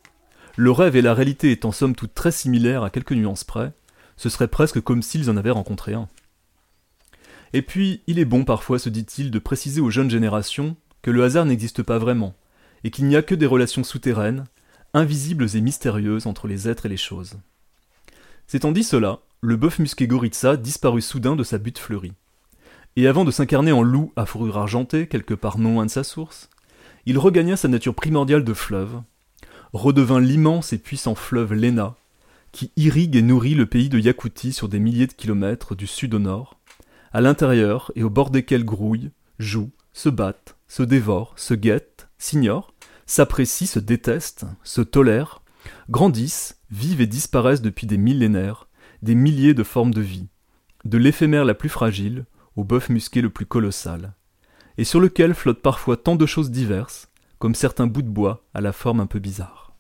Le 0.57 0.71
rêve 0.71 0.95
et 0.95 1.03
la 1.03 1.13
réalité 1.13 1.51
étant 1.51 1.71
somme 1.71 1.95
toute 1.95 2.15
très 2.15 2.31
similaires 2.31 2.83
à 2.83 2.89
quelques 2.89 3.13
nuances 3.13 3.43
près, 3.43 3.73
ce 4.17 4.27
serait 4.27 4.47
presque 4.47 4.81
comme 4.81 5.03
s'ils 5.03 5.29
en 5.29 5.37
avaient 5.37 5.51
rencontré 5.51 5.93
un. 5.93 6.09
Et 7.53 7.61
puis, 7.61 8.01
il 8.07 8.19
est 8.19 8.25
bon 8.25 8.43
parfois, 8.43 8.79
se 8.79 8.89
dit-il, 8.89 9.31
de 9.31 9.39
préciser 9.39 9.81
aux 9.81 9.91
jeunes 9.91 10.09
générations 10.09 10.75
que 11.01 11.11
le 11.11 11.23
hasard 11.23 11.45
n'existe 11.45 11.83
pas 11.83 11.99
vraiment, 11.99 12.35
et 12.83 12.91
qu'il 12.91 13.05
n'y 13.05 13.15
a 13.15 13.21
que 13.21 13.35
des 13.35 13.45
relations 13.45 13.83
souterraines, 13.83 14.45
invisibles 14.93 15.55
et 15.55 15.61
mystérieuses 15.61 16.27
entre 16.27 16.47
les 16.47 16.67
êtres 16.67 16.85
et 16.85 16.89
les 16.89 16.97
choses. 16.97 17.37
S'étant 18.47 18.71
dit 18.71 18.83
cela, 18.83 19.19
le 19.41 19.55
bœuf 19.55 19.79
musqué 19.79 20.07
Goritza 20.07 20.57
disparut 20.57 21.01
soudain 21.01 21.35
de 21.35 21.43
sa 21.43 21.57
butte 21.57 21.79
fleurie. 21.79 22.13
Et 22.95 23.07
avant 23.07 23.23
de 23.23 23.31
s'incarner 23.31 23.71
en 23.71 23.83
loup 23.83 24.11
à 24.15 24.25
fourrure 24.25 24.57
argentée, 24.57 25.07
quelque 25.07 25.33
part 25.33 25.59
non 25.59 25.73
loin 25.73 25.85
de 25.85 25.91
sa 25.91 26.03
source, 26.03 26.49
il 27.05 27.17
regagna 27.17 27.55
sa 27.55 27.67
nature 27.67 27.95
primordiale 27.95 28.43
de 28.43 28.53
fleuve, 28.53 29.01
redevint 29.73 30.19
l'immense 30.19 30.73
et 30.73 30.77
puissant 30.77 31.15
fleuve 31.15 31.53
Lena, 31.53 31.95
qui 32.51 32.71
irrigue 32.75 33.15
et 33.15 33.21
nourrit 33.21 33.55
le 33.55 33.67
pays 33.67 33.89
de 33.89 33.99
Yakoutie 33.99 34.53
sur 34.53 34.67
des 34.67 34.79
milliers 34.79 35.07
de 35.07 35.13
kilomètres 35.13 35.75
du 35.75 35.87
sud 35.87 36.13
au 36.13 36.19
nord, 36.19 36.59
à 37.13 37.21
l'intérieur 37.21 37.91
et 37.95 38.03
au 38.03 38.09
bord 38.09 38.31
desquels 38.31 38.65
grouillent, 38.65 39.11
jouent, 39.37 39.71
se 39.93 40.09
battent, 40.09 40.55
se 40.67 40.83
dévorent, 40.83 41.33
se 41.37 41.53
guettent, 41.53 42.09
s'ignorent, 42.17 42.73
s'apprécient, 43.09 43.67
se 43.67 43.79
détestent, 43.79 44.45
se 44.63 44.81
tolèrent, 44.81 45.41
grandissent, 45.89 46.59
vivent 46.69 47.01
et 47.01 47.07
disparaissent 47.07 47.61
depuis 47.61 47.87
des 47.87 47.97
millénaires, 47.97 48.67
des 49.01 49.15
milliers 49.15 49.55
de 49.55 49.63
formes 49.63 49.93
de 49.93 50.01
vie, 50.01 50.27
de 50.85 50.97
l'éphémère 50.99 51.43
la 51.43 51.55
plus 51.55 51.69
fragile 51.69 52.25
au 52.55 52.63
bœuf 52.63 52.89
musqué 52.89 53.21
le 53.21 53.31
plus 53.31 53.47
colossal, 53.47 54.13
et 54.77 54.83
sur 54.83 54.99
lequel 54.99 55.33
flottent 55.33 55.63
parfois 55.63 55.97
tant 55.97 56.15
de 56.15 56.25
choses 56.27 56.51
diverses, 56.51 57.09
comme 57.39 57.55
certains 57.55 57.87
bouts 57.87 58.03
de 58.03 58.09
bois 58.09 58.45
à 58.53 58.61
la 58.61 58.73
forme 58.73 58.99
un 58.99 59.07
peu 59.07 59.19
bizarre. 59.19 59.75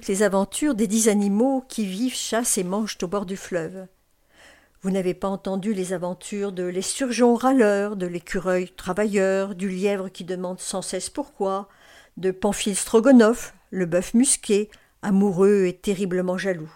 Toutes 0.00 0.08
les 0.08 0.22
aventures 0.22 0.74
des 0.74 0.86
dix 0.86 1.10
animaux 1.10 1.62
qui 1.68 1.84
vivent, 1.84 2.14
chassent 2.14 2.56
et 2.56 2.64
mangent 2.64 2.96
au 3.02 3.06
bord 3.06 3.26
du 3.26 3.36
fleuve. 3.36 3.86
Vous 4.80 4.90
n'avez 4.90 5.12
pas 5.12 5.28
entendu 5.28 5.74
les 5.74 5.92
aventures 5.92 6.52
de 6.52 6.62
l'esturgeon 6.62 7.34
râleur, 7.34 7.96
de 7.96 8.06
l'écureuil 8.06 8.70
travailleur, 8.70 9.54
du 9.54 9.68
lièvre 9.68 10.08
qui 10.08 10.24
demande 10.24 10.58
sans 10.58 10.80
cesse 10.80 11.10
pourquoi, 11.10 11.68
de 12.16 12.30
Pamphile 12.30 12.76
Strogonoff, 12.76 13.52
le 13.68 13.84
bœuf 13.84 14.14
musqué, 14.14 14.70
amoureux 15.02 15.66
et 15.66 15.76
terriblement 15.76 16.38
jaloux. 16.38 16.72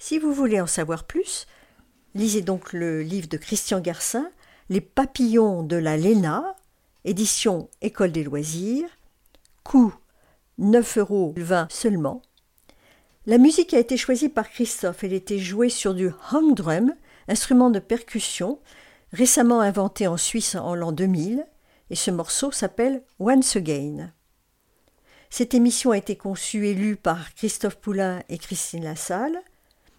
Si 0.00 0.18
vous 0.18 0.34
voulez 0.34 0.60
en 0.60 0.66
savoir 0.66 1.04
plus, 1.04 1.46
lisez 2.16 2.42
donc 2.42 2.72
le 2.72 3.02
livre 3.02 3.28
de 3.28 3.36
Christian 3.36 3.78
Garcin, 3.78 4.28
Les 4.68 4.80
papillons 4.80 5.62
de 5.62 5.76
la 5.76 5.96
Léna, 5.96 6.56
édition 7.04 7.70
École 7.82 8.10
des 8.10 8.24
loisirs, 8.24 8.88
coût 9.62 9.94
9,20 10.58 10.98
euros 10.98 11.34
seulement. 11.68 12.20
La 13.24 13.38
musique 13.38 13.72
a 13.72 13.78
été 13.78 13.96
choisie 13.96 14.28
par 14.28 14.50
Christophe. 14.50 15.04
Elle 15.04 15.12
était 15.12 15.38
jouée 15.38 15.68
sur 15.68 15.94
du 15.94 16.10
hung 16.32 16.54
drum, 16.54 16.92
instrument 17.28 17.70
de 17.70 17.78
percussion, 17.78 18.58
récemment 19.12 19.60
inventé 19.60 20.08
en 20.08 20.16
Suisse 20.16 20.56
en 20.56 20.74
l'an 20.74 20.90
2000, 20.90 21.46
et 21.90 21.94
ce 21.94 22.10
morceau 22.10 22.50
s'appelle 22.50 23.04
Once 23.20 23.54
Again. 23.54 24.12
Cette 25.30 25.54
émission 25.54 25.92
a 25.92 25.98
été 25.98 26.16
conçue 26.16 26.66
et 26.66 26.74
lue 26.74 26.96
par 26.96 27.34
Christophe 27.34 27.76
Poulain 27.76 28.22
et 28.28 28.38
Christine 28.38 28.82
Lassalle. 28.82 29.38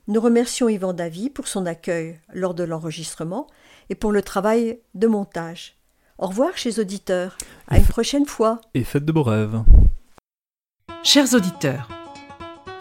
Nous 0.10 0.20
remercions 0.20 0.68
Yvan 0.68 0.92
Davy 0.92 1.30
pour 1.30 1.48
son 1.48 1.66
accueil 1.66 2.20
lors 2.34 2.54
de 2.54 2.66
l'enregistrement 2.66 3.48
et 3.90 3.96
pour 3.96 4.12
le 4.12 4.22
travail 4.22 4.80
de 4.96 5.08
montage. 5.08 5.78
Au 6.18 6.28
revoir 6.28 6.58
chez 6.58 6.78
auditeurs. 6.78 7.38
À 7.70 7.78
une 7.78 7.86
prochaine 7.86 8.26
fois. 8.26 8.60
Et 8.74 8.84
faites 8.84 9.06
de 9.06 9.12
beaux 9.14 9.24
rêves. 9.24 9.64
Chers 11.04 11.34
auditeurs, 11.34 11.88